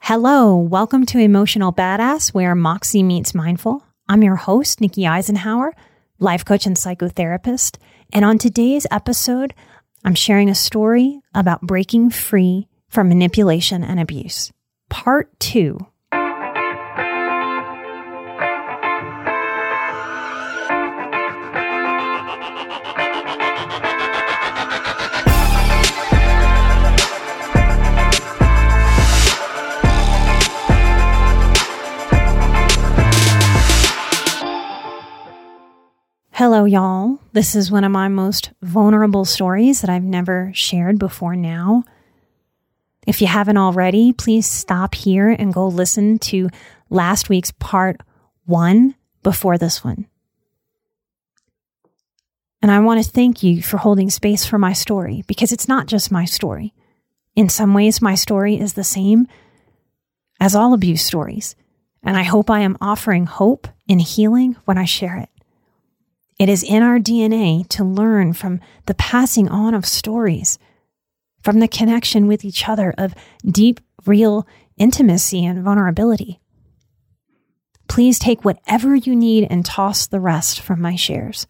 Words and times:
Hello, 0.00 0.56
welcome 0.56 1.06
to 1.06 1.18
Emotional 1.18 1.72
Badass, 1.72 2.34
where 2.34 2.54
Moxie 2.54 3.02
meets 3.02 3.34
mindful. 3.34 3.82
I'm 4.06 4.22
your 4.22 4.36
host, 4.36 4.78
Nikki 4.82 5.04
Eisenhauer, 5.04 5.72
life 6.18 6.44
coach 6.44 6.66
and 6.66 6.76
psychotherapist. 6.76 7.78
And 8.12 8.26
on 8.26 8.36
today's 8.36 8.86
episode, 8.90 9.54
I'm 10.04 10.14
sharing 10.14 10.50
a 10.50 10.54
story 10.54 11.20
about 11.34 11.62
breaking 11.62 12.10
free 12.10 12.68
from 12.90 13.08
manipulation 13.08 13.84
and 13.84 13.98
abuse. 13.98 14.52
Part 14.90 15.30
two 15.40 15.86
This 37.32 37.54
is 37.54 37.70
one 37.70 37.84
of 37.84 37.92
my 37.92 38.08
most 38.08 38.50
vulnerable 38.62 39.24
stories 39.24 39.80
that 39.80 39.90
I've 39.90 40.04
never 40.04 40.50
shared 40.54 40.98
before 40.98 41.36
now. 41.36 41.84
If 43.06 43.20
you 43.20 43.26
haven't 43.26 43.56
already, 43.56 44.12
please 44.12 44.46
stop 44.46 44.94
here 44.94 45.30
and 45.30 45.54
go 45.54 45.66
listen 45.68 46.18
to 46.20 46.50
last 46.90 47.28
week's 47.28 47.52
part 47.52 48.00
one 48.44 48.94
before 49.22 49.58
this 49.58 49.82
one. 49.82 50.06
And 52.62 52.70
I 52.70 52.80
want 52.80 53.02
to 53.02 53.10
thank 53.10 53.42
you 53.42 53.62
for 53.62 53.78
holding 53.78 54.10
space 54.10 54.44
for 54.44 54.58
my 54.58 54.74
story 54.74 55.24
because 55.26 55.52
it's 55.52 55.68
not 55.68 55.86
just 55.86 56.12
my 56.12 56.26
story. 56.26 56.74
In 57.34 57.48
some 57.48 57.72
ways, 57.72 58.02
my 58.02 58.14
story 58.14 58.60
is 58.60 58.74
the 58.74 58.84
same 58.84 59.26
as 60.38 60.54
all 60.54 60.74
abuse 60.74 61.02
stories. 61.02 61.56
And 62.02 62.16
I 62.16 62.22
hope 62.22 62.50
I 62.50 62.60
am 62.60 62.76
offering 62.80 63.26
hope 63.26 63.68
and 63.88 64.00
healing 64.00 64.56
when 64.64 64.78
I 64.78 64.84
share 64.84 65.16
it. 65.16 65.28
It 66.40 66.48
is 66.48 66.62
in 66.62 66.82
our 66.82 66.98
DNA 66.98 67.68
to 67.68 67.84
learn 67.84 68.32
from 68.32 68.60
the 68.86 68.94
passing 68.94 69.46
on 69.50 69.74
of 69.74 69.84
stories, 69.84 70.58
from 71.42 71.60
the 71.60 71.68
connection 71.68 72.26
with 72.26 72.46
each 72.46 72.66
other 72.66 72.94
of 72.96 73.14
deep, 73.44 73.78
real 74.06 74.48
intimacy 74.78 75.44
and 75.44 75.62
vulnerability. 75.62 76.40
Please 77.88 78.18
take 78.18 78.42
whatever 78.42 78.94
you 78.94 79.14
need 79.14 79.48
and 79.50 79.66
toss 79.66 80.06
the 80.06 80.18
rest 80.18 80.60
from 80.60 80.80
my 80.80 80.96
shares. 80.96 81.46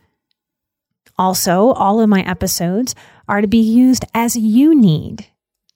Also, 1.16 1.68
all 1.70 2.00
of 2.00 2.08
my 2.08 2.22
episodes 2.22 2.96
are 3.28 3.40
to 3.40 3.46
be 3.46 3.60
used 3.60 4.04
as 4.12 4.34
you 4.34 4.74
need, 4.74 5.28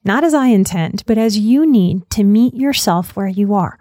not 0.02 0.24
as 0.24 0.34
I 0.34 0.48
intend, 0.48 1.04
but 1.06 1.18
as 1.18 1.38
you 1.38 1.70
need 1.70 2.10
to 2.10 2.24
meet 2.24 2.54
yourself 2.54 3.14
where 3.14 3.28
you 3.28 3.54
are. 3.54 3.78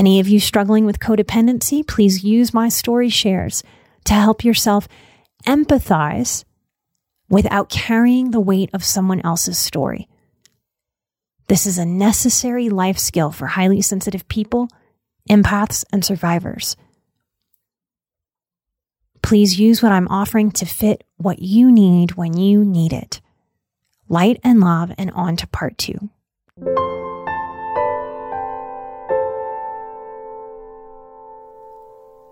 Any 0.00 0.18
of 0.18 0.28
you 0.28 0.40
struggling 0.40 0.86
with 0.86 0.98
codependency, 0.98 1.86
please 1.86 2.24
use 2.24 2.54
my 2.54 2.70
story 2.70 3.10
shares 3.10 3.62
to 4.04 4.14
help 4.14 4.42
yourself 4.44 4.88
empathize 5.46 6.46
without 7.28 7.68
carrying 7.68 8.30
the 8.30 8.40
weight 8.40 8.70
of 8.72 8.82
someone 8.82 9.20
else's 9.20 9.58
story. 9.58 10.08
This 11.48 11.66
is 11.66 11.76
a 11.76 11.84
necessary 11.84 12.70
life 12.70 12.96
skill 12.98 13.30
for 13.30 13.46
highly 13.48 13.82
sensitive 13.82 14.26
people, 14.26 14.70
empaths, 15.28 15.84
and 15.92 16.02
survivors. 16.02 16.78
Please 19.20 19.60
use 19.60 19.82
what 19.82 19.92
I'm 19.92 20.08
offering 20.08 20.50
to 20.52 20.64
fit 20.64 21.04
what 21.18 21.40
you 21.40 21.70
need 21.70 22.12
when 22.12 22.38
you 22.38 22.64
need 22.64 22.94
it. 22.94 23.20
Light 24.08 24.40
and 24.42 24.60
love, 24.60 24.92
and 24.96 25.10
on 25.10 25.36
to 25.36 25.46
part 25.46 25.76
two. 25.76 26.08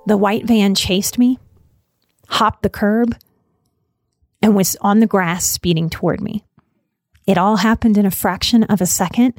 The 0.08 0.16
white 0.16 0.46
van 0.46 0.74
chased 0.74 1.19
me, 1.19 1.38
hopped 2.28 2.62
the 2.62 2.70
curb, 2.70 3.14
and 4.41 4.56
was 4.56 4.74
on 4.80 5.00
the 5.00 5.06
grass 5.06 5.44
speeding 5.44 5.91
toward 5.91 6.22
me. 6.22 6.46
It 7.26 7.36
all 7.36 7.56
happened 7.56 7.98
in 7.98 8.06
a 8.06 8.10
fraction 8.10 8.64
of 8.64 8.80
a 8.80 8.86
second 8.86 9.38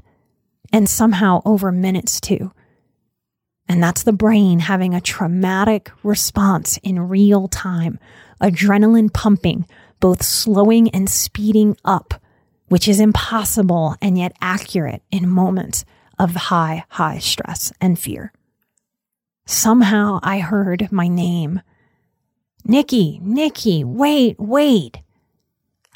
and 0.71 0.87
somehow 0.87 1.41
over 1.43 1.71
minutes 1.71 2.21
too. 2.21 2.51
And 3.67 3.81
that's 3.81 4.03
the 4.03 4.13
brain 4.13 4.59
having 4.59 4.93
a 4.93 5.01
traumatic 5.01 5.89
response 6.03 6.77
in 6.83 7.09
real 7.09 7.47
time, 7.47 7.97
adrenaline 8.39 9.11
pumping, 9.11 9.65
both 9.99 10.21
slowing 10.21 10.87
and 10.91 11.09
speeding 11.09 11.77
up, 11.83 12.13
which 12.67 12.87
is 12.87 12.99
impossible 12.99 13.95
and 14.03 14.19
yet 14.19 14.33
accurate 14.39 15.01
in 15.09 15.27
moments 15.27 15.83
of 16.19 16.35
high, 16.35 16.85
high 16.89 17.17
stress 17.17 17.73
and 17.81 17.97
fear. 17.97 18.31
Somehow 19.49 20.19
I 20.21 20.41
heard 20.41 20.91
my 20.91 21.07
name. 21.07 21.63
Nikki, 22.65 23.19
Nikki, 23.23 23.83
wait, 23.83 24.35
wait. 24.37 24.99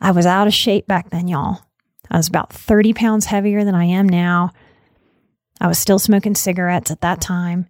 I 0.02 0.10
was 0.10 0.26
out 0.26 0.48
of 0.48 0.56
shape 0.56 0.88
back 0.88 1.12
then, 1.12 1.28
y'all. 1.28 1.60
I 2.10 2.18
was 2.18 2.28
about 2.28 2.52
30 2.52 2.94
pounds 2.94 3.28
heavier 3.28 3.64
than 3.64 3.76
I 3.76 3.86
am 3.86 4.10
now. 4.10 4.50
I 5.62 5.68
was 5.68 5.78
still 5.78 6.00
smoking 6.00 6.34
cigarettes 6.34 6.90
at 6.90 7.02
that 7.02 7.22
time, 7.22 7.68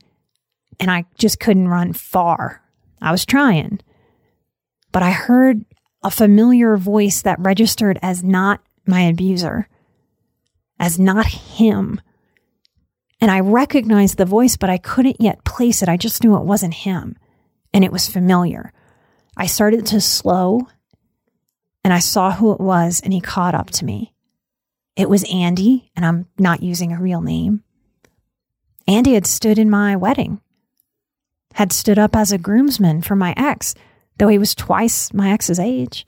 and 0.79 0.89
I 0.89 1.03
just 1.17 1.41
couldn't 1.41 1.67
run 1.67 1.91
far. 1.91 2.61
I 3.01 3.11
was 3.11 3.25
trying. 3.25 3.81
But 4.93 5.03
I 5.03 5.11
heard 5.11 5.65
a 6.01 6.09
familiar 6.09 6.77
voice 6.77 7.23
that 7.23 7.41
registered 7.41 7.99
as 8.01 8.23
not 8.23 8.61
my 8.87 9.01
abuser, 9.01 9.67
as 10.79 10.97
not 10.97 11.25
him. 11.25 11.99
And 13.23 13.31
I 13.31 13.39
recognized 13.39 14.17
the 14.17 14.25
voice, 14.25 14.57
but 14.57 14.69
I 14.69 14.77
couldn't 14.77 15.21
yet 15.21 15.45
place 15.45 15.81
it. 15.81 15.87
I 15.87 15.95
just 15.95 16.21
knew 16.21 16.35
it 16.35 16.43
wasn't 16.43 16.73
him. 16.73 17.15
And 17.73 17.85
it 17.85 17.91
was 17.93 18.09
familiar. 18.09 18.73
I 19.37 19.45
started 19.45 19.85
to 19.85 20.01
slow 20.01 20.67
and 21.85 21.93
I 21.93 21.99
saw 21.99 22.31
who 22.31 22.51
it 22.51 22.59
was, 22.59 22.99
and 23.01 23.13
he 23.13 23.21
caught 23.21 23.55
up 23.55 23.69
to 23.71 23.85
me. 23.85 24.13
It 24.97 25.09
was 25.09 25.23
Andy, 25.31 25.89
and 25.95 26.05
I'm 26.05 26.27
not 26.37 26.63
using 26.63 26.91
a 26.91 26.99
real 26.99 27.21
name. 27.21 27.63
Andy 28.89 29.13
had 29.13 29.25
stood 29.25 29.57
in 29.57 29.69
my 29.69 29.95
wedding, 29.95 30.41
had 31.53 31.71
stood 31.71 31.97
up 31.97 32.17
as 32.17 32.33
a 32.33 32.37
groomsman 32.37 33.03
for 33.03 33.15
my 33.15 33.33
ex, 33.37 33.73
though 34.17 34.27
he 34.27 34.37
was 34.37 34.53
twice 34.53 35.13
my 35.13 35.31
ex's 35.31 35.59
age. 35.59 36.05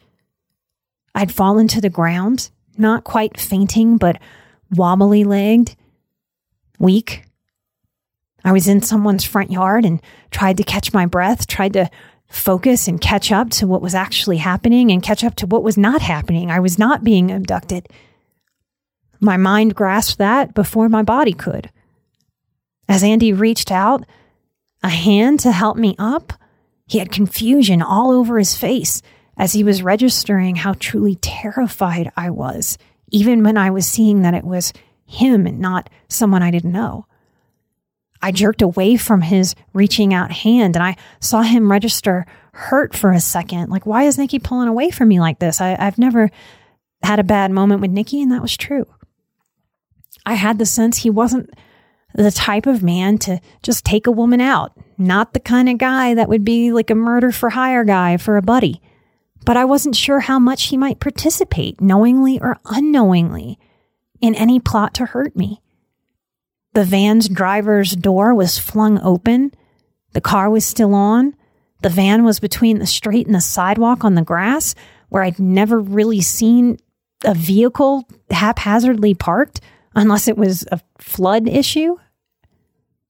I'd 1.14 1.32
fallen 1.32 1.70
to 1.70 1.80
the 1.80 1.90
ground, 1.90 2.52
not 2.78 3.06
quite 3.06 3.40
fainting, 3.40 3.96
but 3.96 4.20
wobbly 4.70 5.24
legged 5.24 5.78
weak. 6.80 7.24
I 8.44 8.52
was 8.52 8.68
in 8.68 8.82
someone's 8.82 9.24
front 9.24 9.52
yard 9.52 9.86
and 9.86 10.02
tried 10.32 10.58
to 10.58 10.64
catch 10.64 10.94
my 10.94 11.06
breath, 11.06 11.48
tried 11.48 11.74
to 11.74 11.90
focus 12.28 12.88
and 12.88 13.02
catch 13.02 13.32
up 13.32 13.50
to 13.50 13.68
what 13.68 13.82
was 13.82 13.96
actually 13.96 14.38
happening 14.38 14.92
and 14.92 15.02
catch 15.02 15.24
up 15.24 15.36
to 15.36 15.48
what 15.48 15.64
was 15.64 15.78
not 15.78 16.02
happening. 16.02 16.52
I 16.52 16.60
was 16.60 16.78
not 16.78 17.04
being 17.04 17.32
abducted. 17.32 17.88
My 19.20 19.38
mind 19.38 19.76
grasped 19.76 20.18
that 20.18 20.54
before 20.54 20.90
my 20.90 21.02
body 21.02 21.34
could. 21.34 21.72
As 22.88 23.04
Andy 23.04 23.34
reached 23.34 23.72
out 23.72 24.06
a 24.84 24.90
hand 24.90 25.40
to 25.42 25.52
help 25.52 25.78
me 25.78 25.96
up, 25.98 26.34
he 26.88 27.00
had 27.00 27.12
confusion 27.12 27.82
all 27.82 28.12
over 28.12 28.38
his 28.38 28.56
face 28.56 29.02
as 29.38 29.54
he 29.54 29.64
was 29.64 29.82
registering 29.82 30.56
how 30.56 30.74
truly 30.74 31.16
terrified 31.16 32.12
I 32.16 32.30
was, 32.30 32.78
even 33.12 33.44
when 33.44 33.58
I 33.58 33.72
was 33.72 33.88
seeing 33.88 34.22
that 34.22 34.36
it 34.36 34.44
was 34.44 34.72
him 35.06 35.46
and 35.46 35.60
not 35.60 35.90
someone 36.08 36.44
I 36.44 36.52
didn't 36.52 36.72
know. 36.72 37.06
I 38.22 38.32
jerked 38.32 38.62
away 38.62 38.98
from 38.98 39.22
his 39.22 39.56
reaching 39.74 40.14
out 40.14 40.32
hand 40.32 40.76
and 40.76 40.84
I 40.84 40.98
saw 41.20 41.42
him 41.44 41.72
register 41.72 42.26
hurt 42.54 42.96
for 42.96 43.12
a 43.12 43.20
second. 43.20 43.70
Like, 43.70 43.86
why 43.86 44.04
is 44.04 44.18
Nikki 44.18 44.40
pulling 44.40 44.68
away 44.68 44.90
from 44.90 45.10
me 45.10 45.20
like 45.20 45.40
this? 45.40 45.62
I, 45.62 45.76
I've 45.80 45.98
never 45.98 46.32
had 47.04 47.20
a 47.20 47.24
bad 47.24 47.52
moment 47.52 47.82
with 47.82 47.92
Nikki, 47.92 48.22
and 48.22 48.32
that 48.32 48.42
was 48.42 48.58
true. 48.58 48.86
I 50.26 50.34
had 50.34 50.58
the 50.58 50.66
sense 50.66 50.98
he 50.98 51.10
wasn't 51.10 51.52
the 52.16 52.32
type 52.32 52.66
of 52.66 52.82
man 52.82 53.18
to 53.20 53.40
just 53.62 53.86
take 53.86 54.08
a 54.08 54.12
woman 54.12 54.42
out, 54.42 54.72
not 54.98 55.34
the 55.34 55.40
kind 55.40 55.70
of 55.70 55.78
guy 55.78 56.16
that 56.16 56.30
would 56.30 56.44
be 56.46 56.72
like 56.72 56.90
a 56.90 56.96
murder 56.96 57.32
for 57.32 57.52
hire 57.52 57.84
guy 57.84 58.18
for 58.18 58.38
a 58.38 58.42
buddy. 58.42 58.82
but 59.46 59.56
I 59.56 59.66
wasn't 59.66 59.96
sure 59.96 60.22
how 60.22 60.40
much 60.40 60.68
he 60.68 60.78
might 60.78 61.00
participate, 61.00 61.80
knowingly 61.80 62.40
or 62.42 62.58
unknowingly, 62.66 63.60
in 64.22 64.36
any 64.36 64.60
plot 64.60 64.94
to 64.96 65.06
hurt 65.06 65.36
me. 65.36 65.62
The 66.74 66.84
van's 66.84 67.30
driver's 67.30 67.92
door 67.96 68.34
was 68.34 68.60
flung 68.60 69.00
open. 69.02 69.54
The 70.14 70.22
car 70.22 70.50
was 70.50 70.66
still 70.66 70.94
on. 70.94 71.36
The 71.82 71.90
van 71.90 72.24
was 72.24 72.40
between 72.40 72.80
the 72.80 72.88
street 72.88 73.28
and 73.28 73.36
the 73.36 73.42
sidewalk 73.42 74.04
on 74.04 74.16
the 74.16 74.22
grass, 74.22 74.76
where 75.10 75.24
I'd 75.24 75.40
never 75.40 75.80
really 75.80 76.22
seen 76.22 76.78
a 77.24 77.34
vehicle 77.34 78.08
haphazardly 78.30 79.14
parked 79.14 79.62
unless 79.96 80.28
it 80.28 80.38
was 80.38 80.66
a 80.72 80.82
flood 81.00 81.48
issue. 81.48 81.98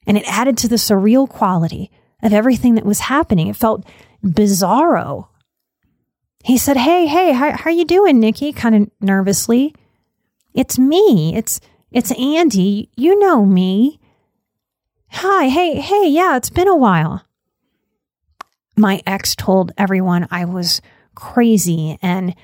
And 0.05 0.17
it 0.17 0.25
added 0.27 0.57
to 0.59 0.67
the 0.67 0.75
surreal 0.75 1.27
quality 1.27 1.89
of 2.21 2.33
everything 2.33 2.75
that 2.75 2.85
was 2.85 2.99
happening. 2.99 3.47
It 3.47 3.55
felt 3.55 3.85
bizarro. 4.23 5.27
He 6.43 6.57
said, 6.59 6.77
Hey, 6.77 7.07
hey, 7.07 7.31
how, 7.31 7.51
how 7.51 7.65
are 7.65 7.73
you 7.73 7.85
doing, 7.85 8.19
Nikki? 8.19 8.53
Kind 8.53 8.75
of 8.75 8.91
nervously. 9.01 9.73
It's 10.55 10.79
me. 10.79 11.35
It's 11.35 11.59
it's 11.91 12.11
Andy. 12.13 12.89
You 12.95 13.19
know 13.19 13.45
me. 13.45 13.99
Hi, 15.11 15.49
hey, 15.49 15.79
hey, 15.79 16.07
yeah, 16.07 16.37
it's 16.37 16.49
been 16.49 16.67
a 16.67 16.75
while. 16.75 17.23
My 18.75 19.01
ex 19.05 19.35
told 19.35 19.73
everyone 19.77 20.27
I 20.31 20.45
was 20.45 20.81
crazy 21.13 21.97
and 22.01 22.35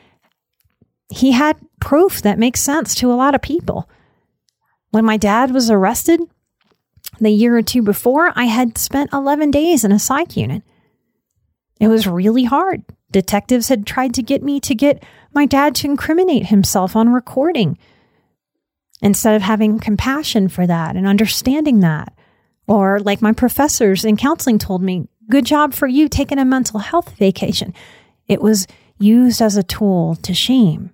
he 1.09 1.31
had 1.31 1.57
proof 1.79 2.21
that 2.21 2.39
makes 2.39 2.61
sense 2.61 2.95
to 2.95 3.11
a 3.11 3.15
lot 3.15 3.35
of 3.35 3.41
people. 3.41 3.89
When 4.91 5.05
my 5.05 5.17
dad 5.17 5.51
was 5.51 5.69
arrested 5.69 6.21
the 7.19 7.29
year 7.29 7.57
or 7.57 7.61
two 7.61 7.81
before, 7.81 8.31
I 8.35 8.45
had 8.45 8.77
spent 8.77 9.13
11 9.13 9.51
days 9.51 9.83
in 9.83 9.91
a 9.91 9.99
psych 9.99 10.37
unit. 10.37 10.63
It 11.79 11.87
was 11.87 12.07
really 12.07 12.43
hard. 12.43 12.83
Detectives 13.11 13.67
had 13.67 13.85
tried 13.85 14.13
to 14.13 14.23
get 14.23 14.43
me 14.43 14.59
to 14.61 14.75
get 14.75 15.03
my 15.33 15.45
dad 15.45 15.75
to 15.75 15.87
incriminate 15.87 16.47
himself 16.47 16.95
on 16.95 17.09
recording. 17.09 17.77
Instead 19.01 19.35
of 19.35 19.41
having 19.41 19.79
compassion 19.79 20.47
for 20.47 20.67
that 20.67 20.95
and 20.95 21.07
understanding 21.07 21.79
that, 21.79 22.13
or 22.67 22.99
like 22.99 23.21
my 23.21 23.31
professors 23.31 24.05
in 24.05 24.15
counseling 24.15 24.59
told 24.59 24.81
me, 24.81 25.07
good 25.29 25.45
job 25.45 25.73
for 25.73 25.87
you 25.87 26.07
taking 26.07 26.37
a 26.37 26.45
mental 26.45 26.79
health 26.79 27.17
vacation. 27.17 27.73
It 28.27 28.41
was 28.41 28.67
used 28.99 29.41
as 29.41 29.57
a 29.57 29.63
tool 29.63 30.15
to 30.17 30.33
shame 30.33 30.91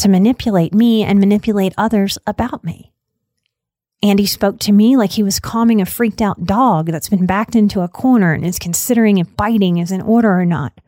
to 0.00 0.08
manipulate 0.08 0.72
me 0.72 1.02
and 1.02 1.20
manipulate 1.20 1.74
others 1.76 2.16
about 2.26 2.64
me. 2.64 2.90
Andy 4.02 4.24
spoke 4.24 4.58
to 4.60 4.72
me 4.72 4.96
like 4.96 5.12
he 5.12 5.22
was 5.22 5.38
calming 5.38 5.82
a 5.82 5.86
freaked 5.86 6.22
out 6.22 6.44
dog 6.44 6.86
that's 6.86 7.10
been 7.10 7.26
backed 7.26 7.54
into 7.54 7.82
a 7.82 7.88
corner 7.88 8.32
and 8.32 8.46
is 8.46 8.58
considering 8.58 9.18
if 9.18 9.36
biting 9.36 9.76
is 9.76 9.92
in 9.92 10.00
order 10.00 10.32
or 10.32 10.46
not. 10.46 10.80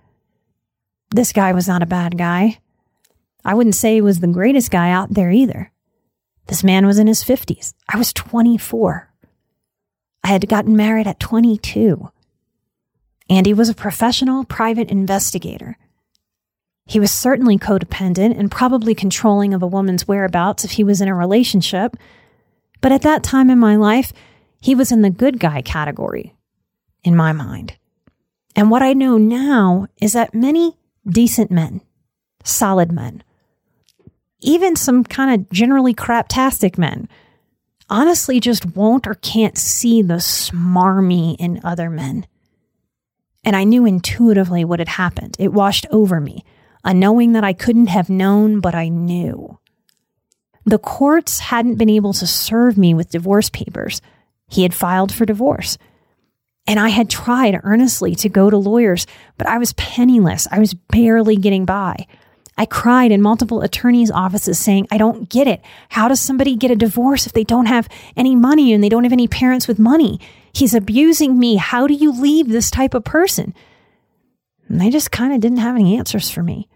This 1.11 1.33
guy 1.33 1.53
was 1.53 1.69
not 1.69 1.83
a 1.83 1.87
bad 1.87 2.17
guy. 2.17 2.59
I 3.45 3.53
wouldn't 3.53 3.75
say 3.75 3.95
he 3.95 4.01
was 4.01 4.21
the 4.21 4.29
greatest 4.29 4.71
guy 4.71 4.91
out 4.91 5.13
there 5.13 5.31
either. 5.31 5.71
This 6.47 6.65
man 6.65 6.87
was 6.87 6.99
in 6.99 7.07
his 7.07 7.23
50s. 7.23 7.75
I 7.89 7.97
was 7.97 8.13
24. 8.13 9.11
I 10.25 10.29
had 10.29 10.49
gotten 10.49 10.77
married 10.77 11.07
at 11.07 11.21
22. 11.21 12.11
Andy 13.31 13.55
was 13.55 13.69
a 13.69 13.75
professional 13.75 14.45
private 14.45 14.91
investigator 14.91 15.77
he 16.85 17.01
was 17.01 17.11
certainly 17.11 17.59
codependent 17.59 18.39
and 18.39 18.51
probably 18.51 18.95
controlling 18.95 19.55
of 19.55 19.63
a 19.63 19.67
woman's 19.67 20.09
whereabouts 20.09 20.65
if 20.65 20.73
he 20.73 20.85
was 20.85 21.01
in 21.01 21.09
a 21.09 21.15
relationship. 21.15 21.97
But 22.81 22.93
at 22.93 23.03
that 23.03 23.23
time 23.23 23.51
in 23.51 23.59
my 23.59 23.77
life, 23.77 24.13
he 24.61 24.75
was 24.75 24.91
in 24.91 25.03
the 25.03 25.11
good 25.11 25.39
guy 25.39 25.63
category, 25.63 26.35
in 27.05 27.17
my 27.17 27.33
mind. 27.33 27.77
And 28.57 28.71
what 28.71 28.83
I 28.83 28.93
know 28.93 29.17
now 29.17 29.87
is 30.01 30.13
that 30.13 30.35
many 30.35 30.77
decent 31.07 31.51
men, 31.51 31.81
solid 32.45 32.93
men, 32.93 33.23
even 34.43 34.77
some 34.77 35.05
kind 35.05 35.35
of 35.35 35.51
generally 35.51 35.95
craptastic 35.95 36.77
men, 36.77 37.09
honestly 37.89 38.41
just 38.41 38.77
won't 38.77 39.07
or 39.07 39.15
can't 39.15 39.59
see 39.59 40.03
the 40.03 40.15
smarmy 40.15 41.37
in 41.39 41.61
other 41.65 41.91
men. 41.91 42.27
And 43.45 43.57
I 43.57 43.65
knew 43.65 43.85
intuitively 43.85 44.65
what 44.65 44.79
had 44.79 44.89
happened. 44.89 45.37
It 45.39 45.53
washed 45.53 45.87
over 45.91 46.21
me 46.21 46.45
a 46.85 46.93
knowing 46.93 47.33
that 47.33 47.45
I 47.45 47.53
couldn't 47.53 47.89
have 47.89 48.11
known, 48.11 48.61
but 48.61 48.75
I 48.75 48.89
knew. 48.89 49.59
The 50.65 50.79
courts 50.79 51.41
hadn't 51.41 51.77
been 51.77 51.91
able 51.91 52.13
to 52.15 52.27
serve 52.27 52.77
me 52.77 52.95
with 52.95 53.11
divorce 53.11 53.51
papers. 53.51 54.01
He 54.49 54.63
had 54.63 54.75
filed 54.75 55.13
for 55.13 55.25
divorce. 55.25 55.79
And 56.67 56.79
I 56.79 56.89
had 56.89 57.11
tried 57.11 57.61
earnestly 57.65 58.15
to 58.17 58.29
go 58.29 58.49
to 58.49 58.57
lawyers, 58.57 59.07
but 59.37 59.49
I 59.49 59.59
was 59.59 59.73
penniless. 59.73 60.47
I 60.51 60.61
was 60.61 60.75
barely 60.75 61.37
getting 61.37 61.65
by. 61.65 62.07
I 62.59 62.67
cried 62.67 63.13
in 63.13 63.23
multiple 63.23 63.63
attorneys' 63.63 64.11
offices 64.11 64.59
saying, 64.59 64.87
I 64.91 64.99
don't 64.99 65.29
get 65.29 65.47
it. 65.47 65.63
How 65.89 66.09
does 66.09 66.21
somebody 66.21 66.55
get 66.55 66.71
a 66.71 66.77
divorce 66.77 67.27
if 67.27 67.33
they 67.33 67.45
don't 67.45 67.67
have 67.67 67.89
any 68.17 68.35
money 68.35 68.73
and 68.73 68.85
they 68.85 68.89
don't 68.89 69.05
have 69.05 69.13
any 69.13 69.29
parents 69.29 69.67
with 69.67 69.79
money? 69.79 70.21
He's 70.53 70.75
abusing 70.75 71.39
me. 71.39 71.57
How 71.57 71.87
do 71.87 71.95
you 71.95 72.13
leave 72.13 72.49
this 72.49 72.71
type 72.71 72.95
of 72.95 73.05
person? 73.05 73.55
And 74.69 74.81
they 74.81 74.91
just 74.91 75.11
kind 75.11 75.33
of 75.33 75.41
didn't 75.41 75.59
have 75.59 75.77
any 75.77 75.97
answers 75.97 76.31
for 76.31 76.43
me. 76.43 76.69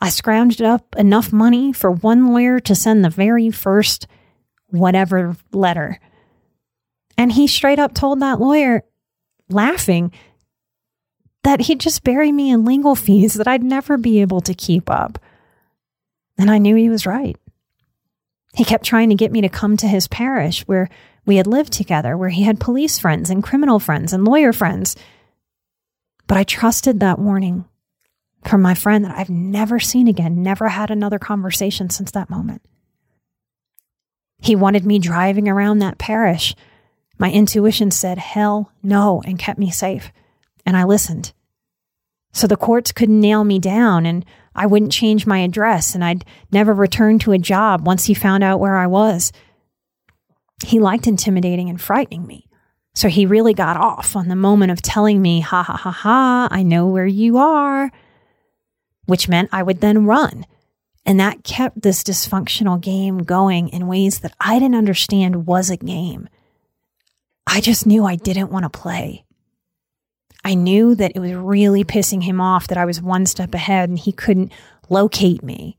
I 0.00 0.08
scrounged 0.08 0.64
up 0.64 0.94
enough 0.96 1.32
money 1.32 1.72
for 1.72 1.90
one 1.90 2.28
lawyer 2.28 2.60
to 2.60 2.74
send 2.74 3.04
the 3.04 3.10
very 3.10 3.50
first 3.50 4.06
whatever 4.68 5.36
letter. 5.52 5.98
And 7.16 7.32
he 7.32 7.48
straight 7.48 7.80
up 7.80 7.94
told 7.94 8.20
that 8.20 8.40
lawyer, 8.40 8.84
laughing, 9.50 10.12
that 11.48 11.62
he'd 11.62 11.80
just 11.80 12.04
bury 12.04 12.30
me 12.30 12.50
in 12.50 12.66
legal 12.66 12.94
fees 12.94 13.32
that 13.32 13.48
I'd 13.48 13.62
never 13.62 13.96
be 13.96 14.20
able 14.20 14.42
to 14.42 14.52
keep 14.52 14.90
up. 14.90 15.18
And 16.36 16.50
I 16.50 16.58
knew 16.58 16.76
he 16.76 16.90
was 16.90 17.06
right. 17.06 17.38
He 18.52 18.64
kept 18.64 18.84
trying 18.84 19.08
to 19.08 19.14
get 19.14 19.32
me 19.32 19.40
to 19.40 19.48
come 19.48 19.78
to 19.78 19.88
his 19.88 20.08
parish 20.08 20.60
where 20.68 20.90
we 21.24 21.36
had 21.36 21.46
lived 21.46 21.72
together, 21.72 22.18
where 22.18 22.28
he 22.28 22.42
had 22.42 22.60
police 22.60 22.98
friends 22.98 23.30
and 23.30 23.42
criminal 23.42 23.78
friends 23.78 24.12
and 24.12 24.26
lawyer 24.26 24.52
friends. 24.52 24.94
But 26.26 26.36
I 26.36 26.44
trusted 26.44 27.00
that 27.00 27.18
warning 27.18 27.64
from 28.44 28.60
my 28.60 28.74
friend 28.74 29.06
that 29.06 29.16
I've 29.16 29.30
never 29.30 29.80
seen 29.80 30.06
again, 30.06 30.42
never 30.42 30.68
had 30.68 30.90
another 30.90 31.18
conversation 31.18 31.88
since 31.88 32.10
that 32.10 32.28
moment. 32.28 32.60
He 34.38 34.54
wanted 34.54 34.84
me 34.84 34.98
driving 34.98 35.48
around 35.48 35.78
that 35.78 35.96
parish. 35.96 36.54
My 37.16 37.32
intuition 37.32 37.90
said, 37.90 38.18
hell 38.18 38.70
no, 38.82 39.22
and 39.24 39.38
kept 39.38 39.58
me 39.58 39.70
safe. 39.70 40.12
And 40.66 40.76
I 40.76 40.84
listened. 40.84 41.32
So 42.32 42.46
the 42.46 42.56
courts 42.56 42.92
couldn't 42.92 43.20
nail 43.20 43.44
me 43.44 43.58
down, 43.58 44.06
and 44.06 44.24
I 44.54 44.66
wouldn't 44.66 44.92
change 44.92 45.26
my 45.26 45.38
address, 45.38 45.94
and 45.94 46.04
I'd 46.04 46.24
never 46.52 46.72
return 46.72 47.18
to 47.20 47.32
a 47.32 47.38
job 47.38 47.86
once 47.86 48.04
he 48.04 48.14
found 48.14 48.44
out 48.44 48.60
where 48.60 48.76
I 48.76 48.86
was. 48.86 49.32
He 50.64 50.78
liked 50.78 51.06
intimidating 51.06 51.68
and 51.68 51.80
frightening 51.80 52.26
me. 52.26 52.48
So 52.94 53.08
he 53.08 53.26
really 53.26 53.54
got 53.54 53.76
off 53.76 54.16
on 54.16 54.28
the 54.28 54.36
moment 54.36 54.72
of 54.72 54.82
telling 54.82 55.22
me, 55.22 55.40
ha 55.40 55.62
ha 55.62 55.76
ha 55.76 55.90
ha, 55.90 56.48
I 56.50 56.62
know 56.62 56.86
where 56.86 57.06
you 57.06 57.38
are 57.38 57.90
which 59.08 59.26
meant 59.26 59.48
I 59.50 59.62
would 59.62 59.80
then 59.80 60.04
run. 60.04 60.44
And 61.06 61.18
that 61.18 61.42
kept 61.42 61.80
this 61.80 62.04
dysfunctional 62.04 62.78
game 62.78 63.18
going 63.18 63.70
in 63.70 63.86
ways 63.86 64.18
that 64.18 64.34
I 64.38 64.58
didn't 64.58 64.74
understand 64.74 65.46
was 65.46 65.70
a 65.70 65.78
game. 65.78 66.28
I 67.46 67.62
just 67.62 67.86
knew 67.86 68.04
I 68.04 68.16
didn't 68.16 68.50
want 68.50 68.64
to 68.64 68.78
play. 68.78 69.24
I 70.44 70.54
knew 70.54 70.94
that 70.94 71.12
it 71.14 71.20
was 71.20 71.32
really 71.32 71.84
pissing 71.84 72.22
him 72.22 72.40
off 72.40 72.68
that 72.68 72.78
I 72.78 72.84
was 72.84 73.02
one 73.02 73.26
step 73.26 73.54
ahead 73.54 73.88
and 73.88 73.98
he 73.98 74.12
couldn't 74.12 74.52
locate 74.88 75.42
me. 75.42 75.76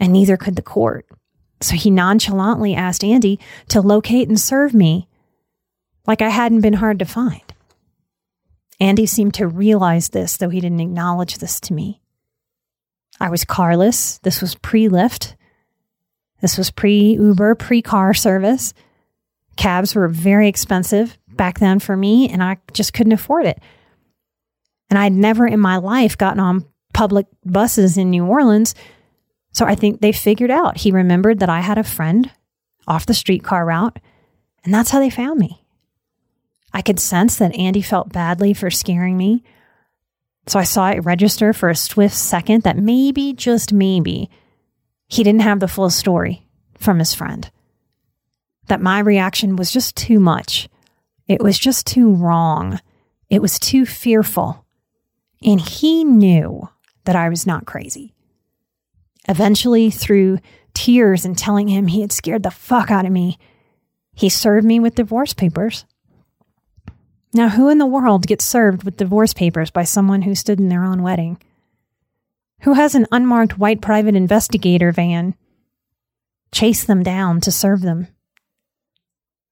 And 0.00 0.12
neither 0.12 0.36
could 0.36 0.56
the 0.56 0.62
court. 0.62 1.06
So 1.60 1.74
he 1.74 1.90
nonchalantly 1.90 2.74
asked 2.74 3.02
Andy 3.02 3.40
to 3.68 3.80
locate 3.80 4.28
and 4.28 4.38
serve 4.38 4.74
me 4.74 5.08
like 6.06 6.22
I 6.22 6.28
hadn't 6.28 6.60
been 6.60 6.74
hard 6.74 7.00
to 7.00 7.04
find. 7.04 7.42
Andy 8.80 9.06
seemed 9.06 9.34
to 9.34 9.48
realize 9.48 10.10
this, 10.10 10.36
though 10.36 10.50
he 10.50 10.60
didn't 10.60 10.80
acknowledge 10.80 11.38
this 11.38 11.58
to 11.60 11.74
me. 11.74 12.00
I 13.20 13.28
was 13.28 13.44
carless. 13.44 14.18
This 14.18 14.40
was 14.40 14.54
pre 14.54 14.88
Lyft. 14.88 15.34
This 16.40 16.56
was 16.56 16.70
pre 16.70 17.14
Uber, 17.14 17.56
pre 17.56 17.82
car 17.82 18.14
service. 18.14 18.72
Cabs 19.56 19.96
were 19.96 20.06
very 20.06 20.46
expensive 20.46 21.18
back 21.38 21.58
then 21.58 21.78
for 21.78 21.96
me, 21.96 22.28
and 22.28 22.42
I 22.42 22.58
just 22.74 22.92
couldn't 22.92 23.14
afford 23.14 23.46
it. 23.46 23.58
And 24.90 24.98
I'd 24.98 25.14
never 25.14 25.46
in 25.46 25.60
my 25.60 25.78
life 25.78 26.18
gotten 26.18 26.40
on 26.40 26.66
public 26.92 27.26
buses 27.46 27.96
in 27.96 28.10
New 28.10 28.26
Orleans. 28.26 28.74
So 29.52 29.64
I 29.64 29.74
think 29.74 30.00
they 30.02 30.12
figured 30.12 30.50
out. 30.50 30.76
He 30.76 30.90
remembered 30.90 31.38
that 31.38 31.48
I 31.48 31.60
had 31.60 31.78
a 31.78 31.84
friend 31.84 32.30
off 32.86 33.06
the 33.06 33.14
streetcar 33.14 33.64
route, 33.64 33.98
and 34.64 34.74
that's 34.74 34.90
how 34.90 34.98
they 34.98 35.10
found 35.10 35.40
me. 35.40 35.64
I 36.74 36.82
could 36.82 37.00
sense 37.00 37.38
that 37.38 37.56
Andy 37.56 37.80
felt 37.80 38.12
badly 38.12 38.52
for 38.52 38.70
scaring 38.70 39.16
me 39.16 39.42
so 40.48 40.58
I 40.58 40.64
saw 40.64 40.88
it 40.88 41.04
register 41.04 41.52
for 41.52 41.68
a 41.68 41.76
swift 41.76 42.16
second 42.16 42.62
that 42.62 42.78
maybe, 42.78 43.34
just 43.34 43.72
maybe, 43.72 44.30
he 45.06 45.22
didn't 45.22 45.42
have 45.42 45.60
the 45.60 45.68
full 45.68 45.90
story 45.90 46.46
from 46.78 46.98
his 46.98 47.14
friend. 47.14 47.50
That 48.68 48.80
my 48.80 49.00
reaction 49.00 49.56
was 49.56 49.70
just 49.70 49.94
too 49.94 50.18
much. 50.18 50.68
It 51.28 51.42
was 51.42 51.58
just 51.58 51.86
too 51.86 52.12
wrong. 52.14 52.80
It 53.28 53.42
was 53.42 53.58
too 53.58 53.84
fearful. 53.84 54.64
And 55.42 55.60
he 55.60 56.02
knew 56.02 56.68
that 57.04 57.14
I 57.14 57.28
was 57.28 57.46
not 57.46 57.66
crazy. 57.66 58.14
Eventually, 59.28 59.90
through 59.90 60.38
tears 60.72 61.24
and 61.24 61.36
telling 61.36 61.68
him 61.68 61.86
he 61.86 62.00
had 62.00 62.12
scared 62.12 62.42
the 62.42 62.50
fuck 62.50 62.90
out 62.90 63.04
of 63.04 63.12
me, 63.12 63.38
he 64.14 64.28
served 64.28 64.66
me 64.66 64.80
with 64.80 64.94
divorce 64.94 65.34
papers. 65.34 65.84
Now, 67.34 67.50
who 67.50 67.68
in 67.68 67.78
the 67.78 67.86
world 67.86 68.26
gets 68.26 68.44
served 68.44 68.84
with 68.84 68.96
divorce 68.96 69.34
papers 69.34 69.70
by 69.70 69.84
someone 69.84 70.22
who 70.22 70.34
stood 70.34 70.58
in 70.58 70.70
their 70.70 70.84
own 70.84 71.02
wedding? 71.02 71.38
Who 72.62 72.72
has 72.72 72.94
an 72.94 73.06
unmarked 73.12 73.58
white 73.58 73.82
private 73.82 74.16
investigator 74.16 74.92
van 74.92 75.34
chase 76.50 76.84
them 76.84 77.02
down 77.02 77.40
to 77.42 77.52
serve 77.52 77.82
them? 77.82 78.08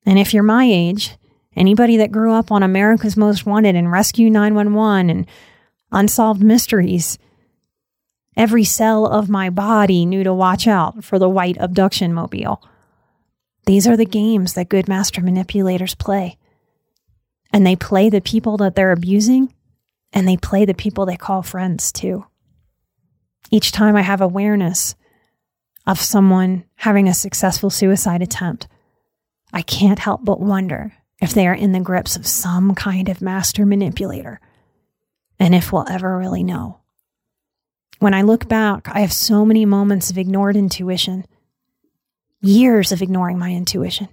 And 0.07 0.19
if 0.19 0.33
you're 0.33 0.43
my 0.43 0.65
age, 0.65 1.17
anybody 1.57 1.97
that 1.97 2.13
grew 2.13 2.33
up 2.33 2.53
on 2.53 2.63
America's 2.63 3.17
Most 3.17 3.47
Wanted 3.47 3.75
and 3.75 3.91
Rescue 3.91 4.31
911 4.31 5.11
and 5.11 5.27
Unsolved 5.91 6.43
Mysteries, 6.43 7.19
every 8.37 8.65
cell 8.65 9.07
of 9.07 9.29
my 9.29 9.49
body 9.51 10.05
knew 10.05 10.23
to 10.23 10.35
watch 10.35 10.67
out 10.67 11.05
for 11.05 11.19
the 11.19 11.29
white 11.29 11.57
abduction 11.59 12.13
mobile. 12.13 12.63
These 13.65 13.87
are 13.87 13.97
the 13.97 14.05
games 14.05 14.53
that 14.55 14.69
good 14.69 14.89
master 14.89 15.21
manipulators 15.23 15.95
play. 15.95 16.39
And 17.53 17.67
they 17.67 17.77
play 17.77 18.11
the 18.11 18.21
people 18.21 18.57
that 18.59 18.75
they're 18.75 18.93
abusing, 18.93 19.55
and 20.13 20.29
they 20.29 20.37
play 20.37 20.65
the 20.65 20.75
people 20.75 21.07
they 21.07 21.17
call 21.17 21.43
friends 21.43 21.91
too. 21.91 22.27
Each 23.51 23.73
time 23.73 23.97
I 23.97 24.03
have 24.03 24.21
awareness 24.21 24.95
of 25.87 26.01
someone 26.01 26.65
having 26.77 27.09
a 27.09 27.15
successful 27.15 27.71
suicide 27.71 28.21
attempt, 28.21 28.67
I 29.53 29.63
can't 29.63 30.01
help 30.01 30.25
but 30.25 30.41
wonder 30.41 30.93
if 31.21 31.33
they 31.33 31.47
are 31.47 31.55
in 31.55 31.73
the 31.73 31.81
grips 31.81 32.17
of 32.17 32.27
some 32.27 32.75
kind 32.75 33.09
of 33.09 33.23
master 33.23 33.65
manipulator, 33.67 34.41
and 35.39 35.55
if 35.55 35.73
we'll 35.73 35.89
ever 35.89 36.17
really 36.17 36.43
know. 36.43 36.81
When 37.99 38.15
I 38.15 38.23
look 38.23 38.49
back, 38.49 38.89
I 38.89 39.01
have 39.01 39.13
so 39.13 39.45
many 39.45 39.65
moments 39.65 40.11
of 40.11 40.19
ignored 40.19 40.57
intuition, 40.57 41.25
years 42.41 42.93
of 42.93 43.01
ignoring 43.01 43.39
my 43.39 43.53
intuition 43.53 44.09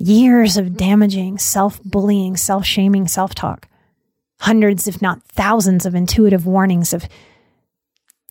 years 0.00 0.56
of 0.56 0.76
damaging, 0.76 1.38
self 1.38 1.82
bullying, 1.84 2.36
self 2.36 2.64
shaming 2.64 3.06
self 3.06 3.34
talk, 3.34 3.68
hundreds, 4.40 4.88
if 4.88 5.00
not 5.02 5.22
thousands, 5.24 5.86
of 5.86 5.94
intuitive 5.94 6.46
warnings 6.46 6.92
of 6.92 7.06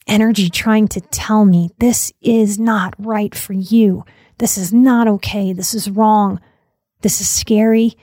energy 0.08 0.50
trying 0.50 0.88
to 0.88 1.00
tell 1.00 1.46
me 1.46 1.70
this 1.78 2.12
is 2.22 2.58
not 2.58 2.96
right 2.98 3.36
for 3.36 3.54
you. 3.54 4.04
This 4.40 4.58
is 4.58 4.74
not 4.74 5.08
okay. 5.08 5.54
This 5.54 5.74
is 5.74 5.90
wrong. 5.90 6.42
This 7.02 7.22
is 7.22 7.30
scary. 7.30 7.96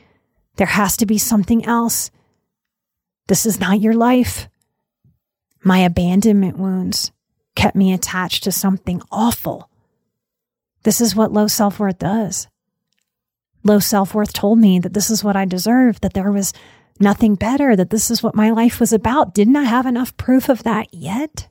There 0.56 0.66
has 0.66 0.96
to 0.98 1.06
be 1.06 1.18
something 1.18 1.64
else. 1.64 2.10
This 3.28 3.46
is 3.46 3.60
not 3.60 3.80
your 3.80 3.94
life. 3.94 4.48
My 5.62 5.78
abandonment 5.80 6.58
wounds 6.58 7.12
kept 7.54 7.76
me 7.76 7.92
attached 7.92 8.44
to 8.44 8.52
something 8.52 9.02
awful. 9.10 9.68
This 10.84 11.00
is 11.00 11.16
what 11.16 11.32
low 11.32 11.46
self 11.48 11.78
worth 11.78 11.98
does 11.98 12.48
low 13.66 13.78
self 13.78 14.14
worth 14.14 14.32
told 14.32 14.58
me 14.58 14.78
that 14.78 14.94
this 14.94 15.10
is 15.10 15.22
what 15.22 15.36
I 15.36 15.44
deserved, 15.44 16.02
that 16.02 16.14
there 16.14 16.32
was 16.32 16.52
nothing 16.98 17.34
better, 17.34 17.76
that 17.76 17.90
this 17.90 18.10
is 18.10 18.22
what 18.22 18.34
my 18.34 18.50
life 18.50 18.80
was 18.80 18.92
about. 18.92 19.34
Didn't 19.34 19.56
I 19.56 19.64
have 19.64 19.86
enough 19.86 20.16
proof 20.16 20.48
of 20.48 20.62
that 20.62 20.94
yet? 20.94 21.48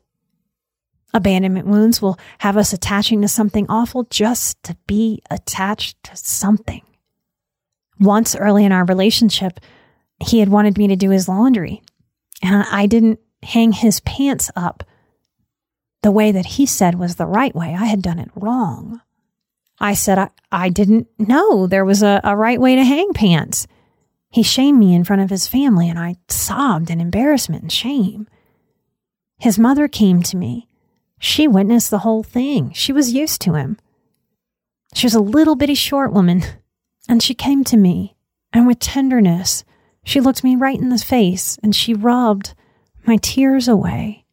Abandonment 1.13 1.67
wounds 1.67 2.01
will 2.01 2.17
have 2.39 2.57
us 2.57 2.73
attaching 2.73 3.21
to 3.21 3.27
something 3.27 3.65
awful 3.69 4.03
just 4.05 4.61
to 4.63 4.75
be 4.87 5.21
attached 5.29 6.01
to 6.03 6.15
something. 6.15 6.81
Once 7.99 8.35
early 8.35 8.65
in 8.65 8.71
our 8.71 8.85
relationship, 8.85 9.59
he 10.23 10.39
had 10.39 10.49
wanted 10.49 10.77
me 10.77 10.87
to 10.87 10.95
do 10.95 11.09
his 11.09 11.27
laundry, 11.27 11.81
and 12.41 12.65
I 12.71 12.85
didn't 12.85 13.19
hang 13.43 13.71
his 13.71 13.99
pants 14.01 14.49
up 14.55 14.83
the 16.01 16.11
way 16.11 16.31
that 16.31 16.45
he 16.45 16.65
said 16.65 16.95
was 16.95 17.15
the 17.15 17.25
right 17.25 17.55
way. 17.55 17.75
I 17.77 17.85
had 17.85 18.01
done 18.01 18.19
it 18.19 18.29
wrong. 18.35 19.01
I 19.79 19.93
said 19.93 20.17
I, 20.17 20.29
I 20.51 20.69
didn't 20.69 21.07
know 21.17 21.67
there 21.67 21.85
was 21.85 22.03
a, 22.03 22.21
a 22.23 22.35
right 22.35 22.59
way 22.59 22.75
to 22.75 22.83
hang 22.83 23.11
pants. 23.13 23.67
He 24.29 24.43
shamed 24.43 24.79
me 24.79 24.93
in 24.93 25.03
front 25.03 25.21
of 25.21 25.29
his 25.29 25.47
family, 25.47 25.89
and 25.89 25.97
I 25.97 26.17
sobbed 26.27 26.89
in 26.89 27.01
embarrassment 27.01 27.63
and 27.63 27.71
shame. 27.71 28.27
His 29.39 29.59
mother 29.59 29.87
came 29.87 30.21
to 30.23 30.37
me. 30.37 30.67
She 31.19 31.47
witnessed 31.47 31.89
the 31.89 31.99
whole 31.99 32.23
thing. 32.23 32.71
She 32.73 32.93
was 32.93 33.13
used 33.13 33.41
to 33.41 33.53
him. 33.53 33.77
She 34.93 35.05
was 35.05 35.15
a 35.15 35.19
little 35.19 35.55
bitty 35.55 35.75
short 35.75 36.13
woman, 36.13 36.43
and 37.07 37.21
she 37.21 37.33
came 37.33 37.63
to 37.65 37.77
me, 37.77 38.15
and 38.51 38.67
with 38.67 38.79
tenderness, 38.79 39.63
she 40.03 40.19
looked 40.19 40.43
me 40.43 40.55
right 40.55 40.79
in 40.79 40.89
the 40.89 40.97
face 40.97 41.57
and 41.63 41.75
she 41.75 41.93
rubbed 41.93 42.53
my 43.05 43.17
tears 43.17 43.67
away. 43.67 44.25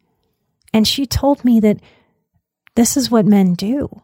And 0.73 0.87
she 0.87 1.07
told 1.07 1.45
me 1.45 1.61
that 1.61 1.81
this 2.75 2.97
is 2.97 3.11
what 3.11 3.27
men 3.27 3.55
do. 3.55 4.03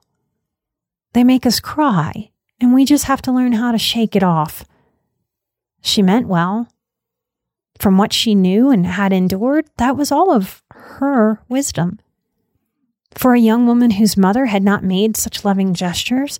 They 1.14 1.24
make 1.24 1.46
us 1.46 1.60
cry, 1.60 2.30
and 2.60 2.74
we 2.74 2.84
just 2.84 3.04
have 3.04 3.22
to 3.22 3.32
learn 3.32 3.52
how 3.52 3.72
to 3.72 3.78
shake 3.78 4.14
it 4.14 4.22
off. 4.22 4.64
She 5.80 6.02
meant 6.02 6.28
well. 6.28 6.68
From 7.78 7.96
what 7.96 8.12
she 8.12 8.34
knew 8.34 8.70
and 8.70 8.86
had 8.86 9.12
endured, 9.12 9.66
that 9.76 9.96
was 9.96 10.12
all 10.12 10.32
of 10.32 10.62
her 10.70 11.40
wisdom. 11.48 12.00
For 13.14 13.34
a 13.34 13.40
young 13.40 13.66
woman 13.66 13.92
whose 13.92 14.16
mother 14.16 14.46
had 14.46 14.62
not 14.62 14.84
made 14.84 15.16
such 15.16 15.44
loving 15.44 15.74
gestures 15.74 16.38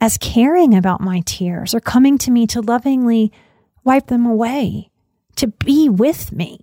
as 0.00 0.18
caring 0.18 0.74
about 0.74 1.00
my 1.00 1.20
tears 1.26 1.74
or 1.74 1.80
coming 1.80 2.18
to 2.18 2.30
me 2.30 2.46
to 2.46 2.60
lovingly 2.60 3.32
wipe 3.84 4.06
them 4.06 4.26
away, 4.26 4.90
to 5.36 5.48
be 5.48 5.88
with 5.88 6.32
me. 6.32 6.60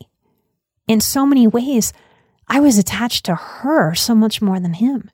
In 0.87 1.01
so 1.01 1.25
many 1.25 1.47
ways, 1.47 1.91
I 2.47 2.59
was 2.59 2.77
attached 2.77 3.25
to 3.25 3.35
her 3.35 3.95
so 3.95 4.13
much 4.13 4.41
more 4.41 4.59
than 4.59 4.73
him. 4.73 5.09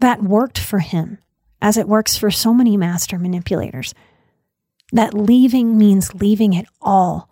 That 0.00 0.22
worked 0.22 0.58
for 0.58 0.78
him, 0.78 1.18
as 1.60 1.76
it 1.76 1.88
works 1.88 2.16
for 2.16 2.30
so 2.30 2.54
many 2.54 2.76
master 2.76 3.18
manipulators. 3.18 3.94
That 4.92 5.14
leaving 5.14 5.78
means 5.78 6.14
leaving 6.14 6.52
it 6.52 6.66
all. 6.80 7.28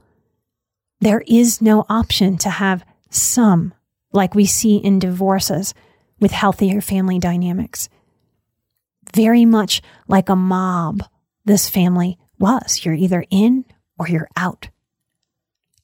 There 1.00 1.22
is 1.26 1.60
no 1.60 1.84
option 1.88 2.38
to 2.38 2.50
have 2.50 2.84
some, 3.10 3.74
like 4.12 4.34
we 4.34 4.46
see 4.46 4.76
in 4.76 4.98
divorces 4.98 5.74
with 6.20 6.30
healthier 6.30 6.80
family 6.80 7.18
dynamics. 7.18 7.88
Very 9.14 9.45
much 9.45 9.83
like 10.09 10.28
a 10.28 10.37
mob, 10.37 11.02
this 11.45 11.69
family 11.69 12.19
was. 12.38 12.85
You're 12.85 12.95
either 12.95 13.25
in 13.31 13.64
or 13.99 14.09
you're 14.09 14.28
out. 14.37 14.69